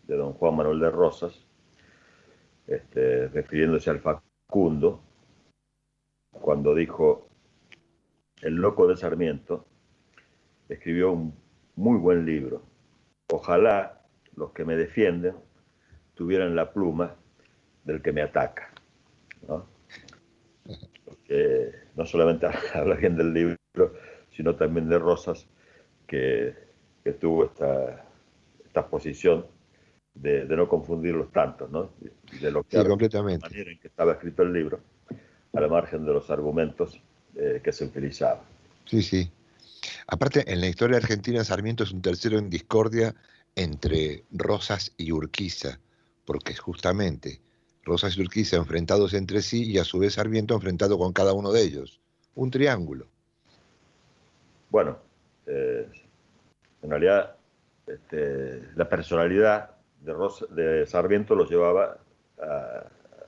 don 0.09 0.33
Juan 0.33 0.57
Manuel 0.57 0.81
de 0.81 0.91
Rosas, 0.91 1.47
este, 2.67 3.29
refiriéndose 3.29 3.91
al 3.91 4.01
Facundo, 4.01 5.05
cuando 6.33 6.75
dijo, 6.75 7.29
el 8.43 8.57
loco 8.57 8.89
de 8.89 8.97
Sarmiento 8.97 9.67
escribió 10.69 11.13
un 11.13 11.33
muy 11.77 11.97
buen 11.97 12.27
libro. 12.27 12.61
Ojalá 13.33 14.05
los 14.35 14.51
que 14.51 14.65
me 14.65 14.75
defienden 14.75 15.37
tuvieran 16.15 16.57
la 16.57 16.73
pluma 16.73 17.15
del 17.85 18.03
que 18.03 18.13
me 18.13 18.23
ataca. 18.23 18.73
¿no? 19.47 19.80
No 21.97 22.07
solamente 22.07 22.47
habla 22.75 22.97
bien 22.97 23.17
del 23.17 23.33
libro, 23.33 23.95
sino 24.31 24.55
también 24.57 24.89
de 24.89 24.99
Rosas, 24.99 25.47
que, 26.07 26.55
tuvo 27.21 27.45
esta, 27.45 28.05
esta 28.65 28.87
posición 28.87 29.47
de, 30.15 30.45
no 30.45 30.69
confundirlos 30.69 31.31
tanto, 31.33 31.69
¿no? 31.69 31.93
De 32.41 32.51
lo 32.51 32.63
que 32.65 32.79
sí, 32.79 32.87
completamente. 32.87 33.47
La 33.47 33.51
manera 33.51 33.71
en 33.71 33.79
que 33.79 33.89
estaba 33.89 34.13
escrito 34.13 34.43
el 34.43 34.53
libro, 34.53 34.81
a 35.53 35.61
la 35.61 35.69
margen 35.69 36.05
de 36.05 36.13
los 36.13 36.31
argumentos 36.31 37.01
eh, 37.37 37.61
que 37.63 37.73
se 37.73 37.85
utilizaban. 37.85 38.41
Sí, 38.85 39.03
sí. 39.03 39.31
Aparte, 40.07 40.53
en 40.53 40.61
la 40.61 40.69
historia 40.69 40.97
argentina, 40.97 41.45
Sarmiento 41.45 41.85
es 41.85 41.93
un 41.93 42.03
tercero 42.03 42.39
en 42.39 42.51
discordia 42.51 43.15
entre 43.55 44.25
Rosas 44.33 44.93
y 44.97 45.13
Urquiza, 45.13 45.79
porque 46.25 46.55
justamente 46.55 47.41
Rosas 47.85 48.17
y 48.17 48.23
Urquiza 48.23 48.57
enfrentados 48.57 49.15
entre 49.15 49.43
sí 49.43 49.71
y 49.71 49.79
a 49.79 49.85
su 49.85 49.99
vez 49.99 50.15
Sarmiento 50.15 50.55
enfrentado 50.55 50.99
con 50.99 51.13
cada 51.13 51.33
uno 51.33 51.53
de 51.53 51.63
ellos. 51.63 52.01
Un 52.35 52.51
triángulo. 52.51 53.07
Bueno, 54.71 54.99
eh, 55.47 55.89
en 56.83 56.91
realidad 56.91 57.37
este, 57.87 58.63
la 58.77 58.89
personalidad 58.89 59.71
de, 60.01 60.87
Sarmiento 60.87 61.35
los 61.35 61.51
llevaba 61.51 61.99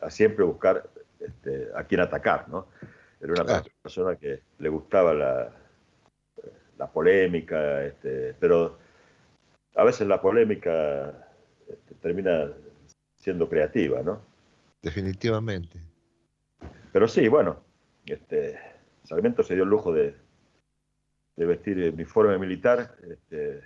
a, 0.01 0.11
siempre 0.11 0.45
buscar 0.45 0.89
este, 1.21 1.69
a 1.75 1.85
quién 1.85 2.01
atacar, 2.01 2.49
¿no? 2.49 2.67
Era 3.21 3.33
una 3.43 3.63
persona 3.83 4.17
que 4.17 4.43
le 4.59 4.69
gustaba 4.69 5.15
la, 5.15 5.53
la 6.79 6.91
polémica, 6.91 7.85
este, 7.85 8.35
pero 8.39 8.79
a 9.77 9.85
veces 9.85 10.07
la 10.09 10.21
polémica 10.21 11.29
termina 12.01 12.51
siendo 13.17 13.49
creativa, 13.49 14.03
¿no? 14.03 14.32
Definitivamente. 14.83 15.81
Pero 16.93 17.09
sí, 17.09 17.29
bueno, 17.29 17.63
este, 18.05 18.59
Sarmiento 19.05 19.43
se 19.43 19.55
dio 19.55 19.63
el 19.63 19.71
lujo 19.71 19.93
de, 19.93 20.17
de 21.37 21.47
vestir 21.47 21.79
uniforme 21.93 22.39
militar, 22.39 22.97
este, 23.09 23.61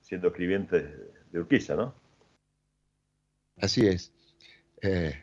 siendo 0.00 0.28
escribiente 0.28 0.82
de 1.30 1.40
Urquiza, 1.40 1.74
¿no? 1.74 1.94
Así 3.60 3.86
es. 3.86 4.12
Eh, 4.82 5.14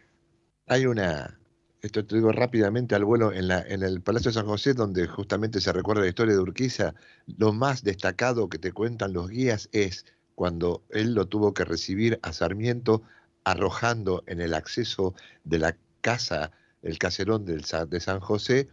hay 0.66 0.86
una, 0.86 1.40
esto 1.82 2.06
te 2.06 2.16
digo 2.16 2.32
rápidamente 2.32 2.96
al 2.96 3.06
vuelo, 3.06 3.32
en, 3.32 3.48
la, 3.48 3.62
en 3.62 3.84
el 3.84 4.02
Palacio 4.02 4.30
de 4.30 4.36
San 4.36 4.48
José, 4.48 4.74
donde 4.74 5.08
justamente 5.08 5.62
se 5.62 5.74
recuerda 5.74 6.02
la 6.02 6.10
historia 6.10 6.34
de 6.34 6.42
Urquiza, 6.42 6.94
lo 7.38 7.54
más 7.54 7.84
destacado 7.84 8.50
que 8.50 8.58
te 8.58 8.72
cuentan 8.72 9.14
los 9.14 9.30
guías 9.30 9.70
es 9.72 10.06
cuando 10.36 10.84
él 10.90 11.14
lo 11.14 11.28
tuvo 11.28 11.54
que 11.54 11.66
recibir 11.66 12.20
a 12.22 12.34
Sarmiento 12.34 13.04
arrojando 13.52 14.24
en 14.28 14.41
el 14.41 14.54
acceso 14.54 15.14
de 15.43 15.60
la 15.60 15.76
casa, 16.02 16.52
el 16.82 16.97
caserón 16.97 17.45
del, 17.45 17.64
de 17.88 18.00
San 18.00 18.20
José, 18.20 18.70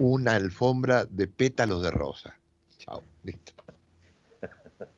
una 0.00 0.34
alfombra 0.34 1.04
de 1.06 1.26
pétalos 1.26 1.82
de 1.82 1.90
rosa. 1.90 2.38
Chao, 2.78 3.02
listo. 3.22 3.52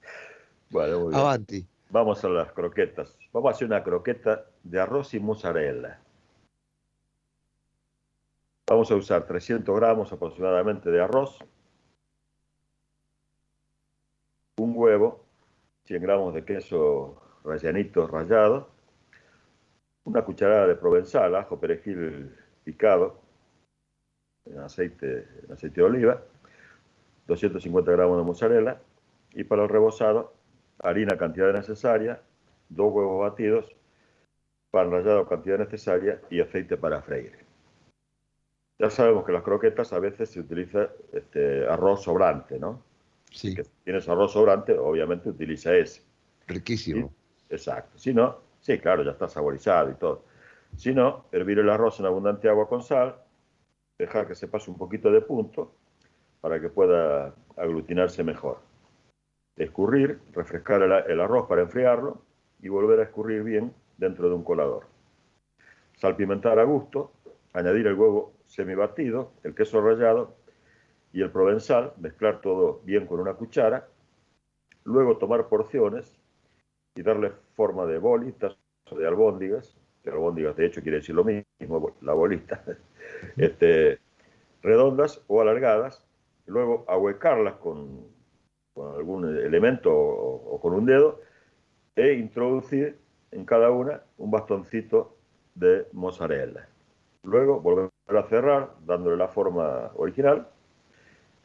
Bueno, 0.70 1.10
Avanti. 1.12 1.66
Vamos 1.88 2.24
a 2.24 2.28
las 2.28 2.52
croquetas. 2.52 3.18
Vamos 3.32 3.50
a 3.50 3.56
hacer 3.56 3.66
una 3.66 3.82
croqueta 3.82 4.46
de 4.62 4.80
arroz 4.80 5.14
y 5.14 5.18
mozzarella. 5.18 6.00
Vamos 8.68 8.88
a 8.92 8.94
usar 8.94 9.26
300 9.26 9.74
gramos 9.74 10.12
aproximadamente 10.12 10.92
de 10.92 11.02
arroz, 11.02 11.40
un 14.58 14.72
huevo, 14.76 15.24
100 15.86 16.00
gramos 16.00 16.34
de 16.34 16.44
queso 16.44 17.20
rellenito 17.42 18.06
rallado, 18.06 18.68
una 20.04 20.24
cucharada 20.24 20.66
de 20.66 20.74
provenzal, 20.74 21.34
ajo, 21.34 21.58
perejil 21.60 22.34
picado 22.64 23.20
en 24.44 24.58
aceite, 24.58 25.28
en 25.44 25.52
aceite 25.52 25.80
de 25.80 25.86
oliva, 25.86 26.22
250 27.26 27.92
gramos 27.92 28.18
de 28.18 28.24
mozzarella 28.24 28.80
y 29.32 29.44
para 29.44 29.62
el 29.62 29.68
rebozado 29.68 30.34
harina 30.82 31.16
cantidad 31.16 31.52
necesaria, 31.52 32.20
dos 32.68 32.92
huevos 32.92 33.20
batidos, 33.20 33.76
pan 34.70 34.90
rallado 34.90 35.28
cantidad 35.28 35.58
necesaria 35.58 36.20
y 36.30 36.40
aceite 36.40 36.76
para 36.76 37.02
freír. 37.02 37.32
Ya 38.78 38.88
sabemos 38.88 39.26
que 39.26 39.32
las 39.32 39.42
croquetas 39.42 39.92
a 39.92 39.98
veces 39.98 40.30
se 40.30 40.40
utiliza 40.40 40.88
este, 41.12 41.66
arroz 41.66 42.02
sobrante, 42.02 42.58
¿no? 42.58 42.82
Sí. 43.30 43.54
Que 43.54 43.64
si 43.64 43.70
tienes 43.84 44.08
arroz 44.08 44.32
sobrante, 44.32 44.76
obviamente 44.78 45.28
utiliza 45.28 45.76
ese. 45.76 46.02
Riquísimo. 46.46 47.12
Exacto. 47.50 47.98
Si 47.98 48.14
no, 48.14 48.40
sí, 48.60 48.78
claro, 48.78 49.02
ya 49.02 49.12
está 49.12 49.28
saborizado 49.28 49.90
y 49.90 49.94
todo. 49.94 50.24
Si 50.76 50.94
no, 50.94 51.26
hervir 51.32 51.58
el 51.58 51.70
arroz 51.70 52.00
en 52.00 52.06
abundante 52.06 52.48
agua 52.48 52.68
con 52.68 52.82
sal, 52.82 53.16
dejar 53.98 54.26
que 54.26 54.34
se 54.34 54.48
pase 54.48 54.70
un 54.70 54.78
poquito 54.78 55.10
de 55.10 55.20
punto 55.20 55.74
para 56.40 56.60
que 56.60 56.68
pueda 56.68 57.34
aglutinarse 57.56 58.24
mejor 58.24 58.70
escurrir, 59.56 60.20
refrescar 60.32 60.82
el, 60.82 61.20
arroz 61.20 61.46
para 61.46 61.62
enfriarlo 61.62 62.22
y 62.60 62.68
volver 62.68 63.00
a 63.00 63.04
escurrir 63.04 63.42
bien 63.42 63.74
dentro 63.98 64.28
de 64.28 64.34
un 64.34 64.42
colador. 64.42 64.86
Salpimentar 65.96 66.58
a 66.58 66.64
gusto, 66.64 67.12
añadir 67.52 67.86
el 67.86 67.94
huevo 67.94 68.32
semibatido, 68.46 69.32
el 69.44 69.54
queso 69.54 69.80
rallado 69.82 70.34
y 71.12 71.20
el 71.20 71.30
provenzal, 71.30 71.92
mezclar 71.98 72.40
todo 72.40 72.80
bien 72.84 73.06
con 73.06 73.20
una 73.20 73.34
cuchara, 73.34 73.86
luego 74.84 75.18
tomar 75.18 75.48
porciones 75.48 76.18
y 76.94 77.02
darle 77.02 77.32
forma 77.54 77.86
de 77.86 77.98
bolitas 77.98 78.56
o 78.90 78.96
de 78.96 79.06
albóndigas, 79.06 79.76
que 80.02 80.10
albóndigas 80.10 80.56
de 80.56 80.66
hecho 80.66 80.82
quiere 80.82 80.98
decir 80.98 81.14
lo 81.14 81.24
mismo, 81.24 81.94
la 82.00 82.14
bolita, 82.14 82.64
este, 83.36 83.98
redondas 84.62 85.22
o 85.26 85.40
alargadas, 85.40 86.04
luego 86.46 86.84
ahuecarlas 86.88 87.54
con 87.56 88.10
con 88.74 88.94
algún 88.94 89.24
elemento 89.38 89.90
o, 89.92 90.60
con 90.60 90.72
un 90.72 90.86
dedo 90.86 91.20
e 91.96 92.14
introducir 92.14 92.98
en 93.30 93.44
cada 93.44 93.70
una 93.70 94.02
un 94.16 94.30
bastoncito 94.30 95.16
de 95.54 95.86
mozzarella. 95.92 96.68
Luego 97.22 97.60
volver 97.60 97.90
a 98.06 98.22
cerrar 98.24 98.70
dándole 98.86 99.16
la 99.16 99.28
forma 99.28 99.90
original 99.94 100.48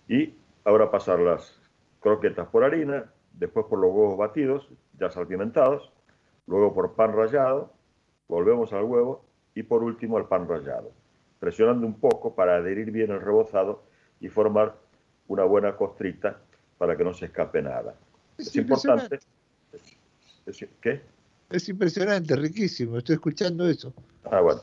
y 0.07 0.33
ahora 0.63 0.91
pasar 0.91 1.19
las 1.19 1.59
croquetas 1.99 2.47
por 2.47 2.63
harina, 2.63 3.11
después 3.33 3.65
por 3.65 3.79
los 3.79 3.91
huevos 3.91 4.17
batidos, 4.17 4.69
ya 4.99 5.09
salpimentados, 5.09 5.91
luego 6.47 6.73
por 6.73 6.93
pan 6.93 7.13
rallado, 7.13 7.71
volvemos 8.27 8.73
al 8.73 8.83
huevo 8.83 9.25
y 9.53 9.63
por 9.63 9.83
último 9.83 10.17
al 10.17 10.27
pan 10.27 10.47
rallado, 10.47 10.91
presionando 11.39 11.85
un 11.85 11.99
poco 11.99 12.35
para 12.35 12.57
adherir 12.57 12.91
bien 12.91 13.11
el 13.11 13.21
rebozado 13.21 13.83
y 14.19 14.29
formar 14.29 14.75
una 15.27 15.43
buena 15.43 15.75
costrita 15.75 16.39
para 16.77 16.95
que 16.95 17.03
no 17.03 17.13
se 17.13 17.25
escape 17.25 17.61
nada. 17.61 17.95
Es, 18.37 18.55
importante. 18.55 19.19
¿Qué? 20.81 21.01
Es 21.49 21.69
impresionante, 21.69 22.35
riquísimo. 22.35 22.97
Estoy 22.97 23.15
escuchando 23.15 23.67
eso. 23.67 23.93
Ah, 24.25 24.41
bueno. 24.41 24.61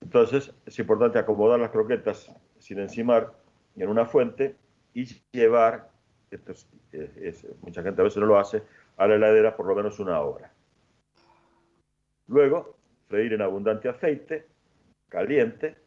Entonces, 0.00 0.52
es 0.66 0.78
importante 0.78 1.18
acomodar 1.18 1.60
las 1.60 1.70
croquetas 1.70 2.30
sin 2.58 2.78
encimar 2.78 3.32
en 3.76 3.88
una 3.88 4.06
fuente 4.06 4.56
y 4.94 5.04
llevar, 5.30 5.90
esto 6.30 6.52
es, 6.92 7.46
mucha 7.60 7.82
gente 7.82 8.00
a 8.00 8.04
veces 8.04 8.18
no 8.18 8.26
lo 8.26 8.38
hace, 8.38 8.62
a 9.00 9.06
la 9.06 9.14
heladera 9.14 9.56
por 9.56 9.66
lo 9.66 9.74
menos 9.74 9.98
una 9.98 10.20
hora. 10.20 10.52
Luego, 12.26 12.76
freír 13.08 13.32
en 13.32 13.40
abundante 13.40 13.88
aceite, 13.88 14.46
caliente, 15.08 15.78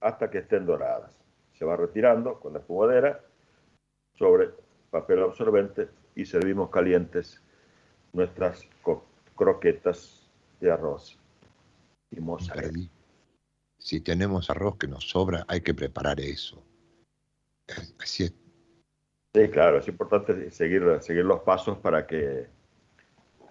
hasta 0.00 0.30
que 0.30 0.38
estén 0.38 0.66
doradas. 0.66 1.16
Se 1.54 1.64
va 1.64 1.74
retirando 1.74 2.38
con 2.38 2.52
la 2.52 2.58
espumadera 2.58 3.24
sobre 4.14 4.50
papel 4.90 5.22
absorbente 5.22 5.88
y 6.14 6.26
servimos 6.26 6.68
calientes 6.68 7.42
nuestras 8.12 8.68
croquetas 9.34 10.30
de 10.60 10.70
arroz 10.70 11.18
y 12.10 12.20
mozzarella. 12.20 12.90
Si 13.78 14.02
tenemos 14.02 14.50
arroz 14.50 14.76
que 14.76 14.86
nos 14.86 15.08
sobra, 15.08 15.46
hay 15.48 15.62
que 15.62 15.72
preparar 15.72 16.20
eso. 16.20 16.62
Así 17.98 18.24
es. 18.24 18.47
Sí, 19.38 19.48
claro, 19.50 19.78
es 19.78 19.86
importante 19.86 20.50
seguir, 20.50 20.82
seguir 21.00 21.24
los 21.24 21.42
pasos 21.42 21.78
para 21.78 22.08
que, 22.08 22.48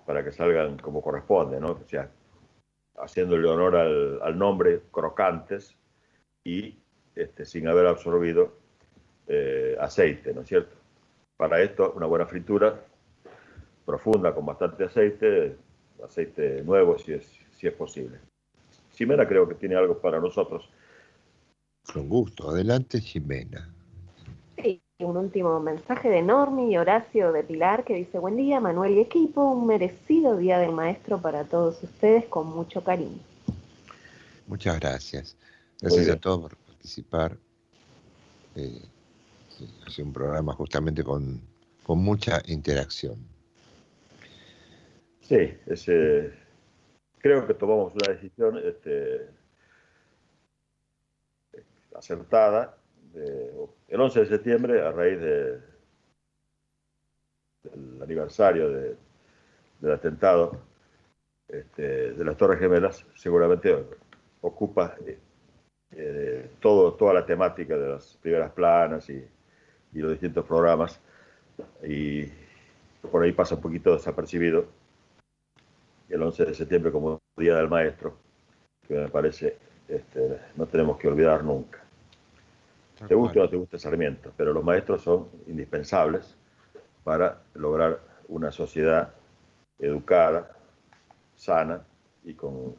para 0.06 0.22
que 0.22 0.34
salgan 0.34 0.78
como 0.80 1.02
corresponde, 1.02 1.62
¿no? 1.62 1.80
O 1.82 1.88
sea, 1.88 2.12
haciéndole 2.98 3.48
honor 3.48 3.78
al, 3.78 4.38
nombre, 4.38 4.82
crocantes, 4.92 5.78
y 6.44 6.78
este, 7.16 7.46
sin 7.46 7.70
haber 7.70 7.88
absorbido 7.88 8.58
eh, 9.28 9.78
aceite, 9.80 10.34
¿no 10.34 10.42
es 10.42 10.50
cierto? 10.50 10.76
Para 11.38 11.62
esto, 11.62 11.94
una 11.96 12.06
buena 12.06 12.26
fritura 12.26 12.84
profunda 13.86 14.36
con 14.36 14.46
bastante 14.46 14.84
aceite, 14.84 15.56
aceite 16.04 16.64
nuevo 16.64 17.00
si 17.00 17.14
es, 17.14 17.26
si 17.56 17.66
es 17.66 17.74
posible. 17.74 18.20
Ximena 18.92 19.26
creo 19.26 19.48
que 19.48 19.56
tiene 19.56 19.78
algo 19.78 19.98
para 19.98 20.20
nosotros. 20.20 20.70
Con 21.94 22.10
gusto. 22.10 22.50
Adelante, 22.50 23.00
Ximena. 23.00 23.74
Un 25.00 25.16
último 25.16 25.60
mensaje 25.60 26.10
de 26.10 26.24
Normi 26.24 26.74
y 26.74 26.78
Horacio 26.78 27.32
de 27.32 27.44
Pilar 27.44 27.84
que 27.84 27.94
dice, 27.94 28.18
buen 28.18 28.36
día 28.36 28.60
Manuel 28.60 28.94
y 28.94 29.02
equipo, 29.02 29.52
un 29.52 29.68
merecido 29.68 30.36
Día 30.38 30.58
del 30.58 30.72
Maestro 30.72 31.22
para 31.22 31.44
todos 31.44 31.84
ustedes 31.84 32.26
con 32.26 32.48
mucho 32.48 32.84
cariño. 32.84 33.20
Muchas 34.48 34.80
gracias. 34.80 35.38
Gracias 35.80 36.10
a 36.10 36.16
todos 36.20 36.42
por 36.42 36.56
participar. 36.58 37.38
Eh, 38.56 38.82
hace 39.86 40.02
un 40.02 40.12
programa 40.12 40.54
justamente 40.54 41.04
con, 41.04 41.42
con 41.84 42.00
mucha 42.00 42.42
interacción. 42.48 43.18
Sí, 45.22 45.60
ese 45.68 46.34
creo 47.20 47.46
que 47.46 47.54
tomamos 47.54 47.94
una 47.94 48.14
decisión 48.16 48.58
este, 48.66 49.30
acertada. 51.94 52.77
El 53.88 54.02
11 54.02 54.20
de 54.20 54.26
septiembre, 54.26 54.82
a 54.82 54.92
raíz 54.92 55.20
de, 55.20 55.60
del 57.64 58.02
aniversario 58.02 58.70
del 58.70 59.92
atentado 59.92 60.60
este, 61.48 62.14
de 62.14 62.26
las 62.26 62.38
Torres 62.38 62.60
Gemelas, 62.60 63.06
seguramente 63.16 63.76
ocupa 64.42 64.96
eh, 65.06 65.20
eh, 65.92 66.50
todo, 66.60 66.94
toda 66.94 67.14
la 67.14 67.26
temática 67.26 67.78
de 67.78 67.90
las 67.90 68.18
primeras 68.18 68.52
planas 68.52 69.10
y, 69.10 69.26
y 69.94 70.00
los 70.00 70.12
distintos 70.12 70.46
programas. 70.46 71.00
Y 71.84 72.26
por 73.10 73.24
ahí 73.24 73.32
pasa 73.32 73.56
un 73.56 73.62
poquito 73.62 73.94
desapercibido 73.94 74.66
el 76.10 76.22
11 76.22 76.46
de 76.46 76.54
septiembre 76.54 76.92
como 76.92 77.20
Día 77.36 77.56
del 77.56 77.70
Maestro, 77.70 78.18
que 78.88 78.96
me 78.96 79.10
parece 79.10 79.58
este, 79.88 80.40
no 80.56 80.66
tenemos 80.66 80.98
que 80.98 81.08
olvidar 81.08 81.44
nunca. 81.44 81.87
Te 83.06 83.14
guste 83.16 83.40
o 83.40 83.44
no 83.44 83.50
te 83.50 83.58
guste 83.58 83.78
Sarmiento, 83.78 84.32
pero 84.38 84.54
los 84.54 84.64
maestros 84.64 85.04
son 85.04 85.28
indispensables 85.48 86.36
para 87.04 87.42
lograr 87.54 88.00
una 88.28 88.52
sociedad 88.52 89.14
educada, 89.80 90.56
sana 91.36 91.82
y 92.24 92.34
con, 92.34 92.76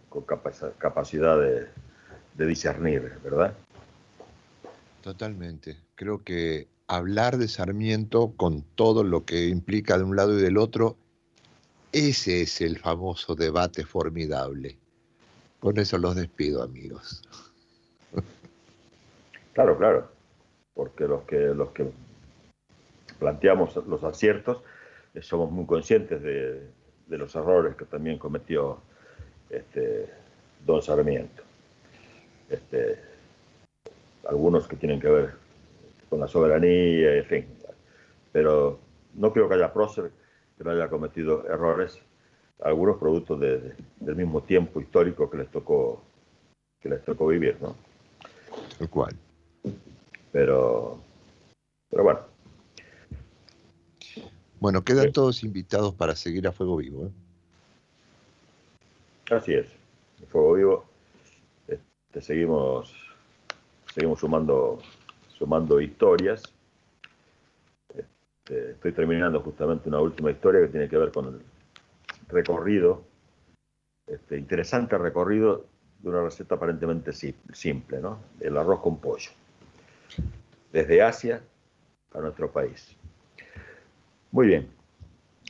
capacidad 0.78 1.38
de, 1.38 1.68
de 2.34 2.46
discernir, 2.46 3.12
¿verdad? 3.22 3.54
Totalmente. 5.02 5.76
Creo 5.94 6.22
que 6.24 6.68
hablar 6.88 7.36
de 7.38 7.48
Sarmiento 7.48 8.32
con 8.36 8.62
todo 8.62 9.04
lo 9.04 9.24
que 9.24 9.46
implica 9.48 9.96
de 9.96 10.04
un 10.04 10.16
lado 10.16 10.38
y 10.38 10.42
del 10.42 10.58
otro 10.58 10.96
ese 11.92 12.42
es 12.42 12.60
el 12.60 12.78
famoso 12.78 13.34
debate 13.34 13.84
formidable. 13.84 14.78
Con 15.58 15.78
eso 15.78 15.96
los 15.98 16.14
despido, 16.14 16.62
amigos. 16.62 17.22
Claro, 19.58 19.76
claro, 19.76 20.08
porque 20.72 21.08
los 21.08 21.24
que, 21.24 21.36
los 21.36 21.70
que 21.70 21.90
planteamos 23.18 23.74
los 23.88 24.04
aciertos 24.04 24.62
eh, 25.14 25.20
somos 25.20 25.50
muy 25.50 25.66
conscientes 25.66 26.22
de, 26.22 26.70
los 27.08 27.34
errores 27.34 27.74
que 27.74 27.84
también 27.84 28.18
cometió 28.18 28.78
este, 29.50 30.08
don 30.64 30.80
Sarmiento. 30.80 31.42
Este, 32.48 33.00
algunos 34.28 34.68
que 34.68 34.76
tienen 34.76 35.00
que 35.00 35.08
ver 35.08 35.30
con 36.08 36.20
la 36.20 36.28
soberanía, 36.28 37.16
en 37.16 37.24
fin. 37.24 37.46
Pero 38.30 38.78
no 39.14 39.32
creo 39.32 39.48
que 39.48 39.56
haya 39.56 39.72
prócer 39.72 40.12
que 40.56 40.62
no 40.62 40.70
haya 40.70 40.88
cometido 40.88 41.44
errores, 41.48 42.00
algunos 42.60 42.96
productos 42.96 43.40
del 43.40 44.14
mismo 44.14 44.40
tiempo 44.40 44.80
histórico 44.80 45.28
que 45.28 45.38
les 45.38 45.50
tocó 45.50 46.04
que 46.80 46.88
les 46.88 47.02
tocó 47.02 47.26
vivir, 47.26 47.56
¿no? 47.60 47.74
El 48.78 48.88
cual. 48.88 49.16
Pero, 50.38 51.00
pero 51.90 52.04
bueno. 52.04 52.20
Bueno, 54.60 54.84
quedan 54.84 55.10
todos 55.10 55.42
invitados 55.42 55.92
para 55.96 56.14
seguir 56.14 56.46
a 56.46 56.52
Fuego 56.52 56.76
Vivo. 56.76 57.06
¿eh? 57.06 57.10
Así 59.32 59.54
es. 59.54 59.66
Fuego 60.28 60.52
Vivo. 60.52 60.84
Este, 61.66 62.20
seguimos, 62.20 62.94
seguimos 63.92 64.20
sumando, 64.20 64.78
sumando 65.36 65.80
historias 65.80 66.44
este, 67.88 68.70
estoy 68.70 68.92
terminando 68.92 69.40
justamente 69.40 69.88
una 69.88 69.98
última 70.00 70.30
historia 70.30 70.60
que 70.60 70.68
tiene 70.68 70.88
que 70.88 70.98
ver 70.98 71.10
con 71.10 71.26
el 71.26 71.40
recorrido, 72.28 73.02
este, 74.06 74.38
interesante 74.38 74.96
recorrido 74.98 75.66
de 75.98 76.10
una 76.10 76.22
receta 76.22 76.54
aparentemente 76.54 77.10
simple, 77.12 78.00
¿no? 78.00 78.20
El 78.38 78.56
arroz 78.56 78.78
con 78.78 79.00
pollo. 79.00 79.32
Desde 80.72 81.02
Asia 81.02 81.42
a 82.14 82.20
nuestro 82.20 82.50
país. 82.50 82.96
Muy 84.30 84.46
bien. 84.46 84.70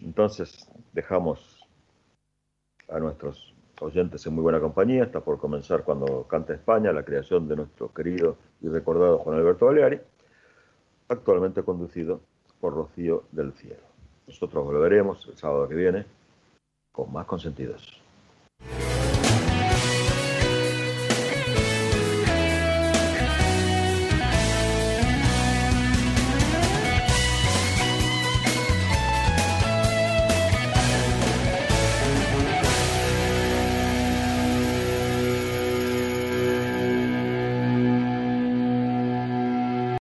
Entonces 0.03 0.69
dejamos 0.93 1.67
a 2.89 2.99
nuestros 2.99 3.55
oyentes 3.81 4.27
en 4.27 4.35
muy 4.35 4.43
buena 4.43 4.61
compañía. 4.61 5.05
Está 5.05 5.21
por 5.21 5.39
comenzar 5.39 5.85
cuando 5.85 6.25
canta 6.25 6.55
España 6.55 6.93
la 6.93 7.05
creación 7.05 7.49
de 7.49 7.57
nuestro 7.57 7.93
querido 7.93 8.37
y 8.61 8.69
recordado 8.69 9.19
Juan 9.19 9.39
Alberto 9.39 9.67
Baleari, 9.67 10.01
actualmente 11.09 11.63
conducido 11.63 12.21
por 12.61 12.75
Rocío 12.75 13.25
del 13.33 13.53
Cielo. 13.55 13.83
Nosotros 14.27 14.65
volveremos 14.65 15.27
el 15.29 15.37
sábado 15.37 15.69
que 15.69 15.75
viene 15.75 16.07
con 16.93 17.13
más 17.13 17.27
consentidos. 17.27 18.03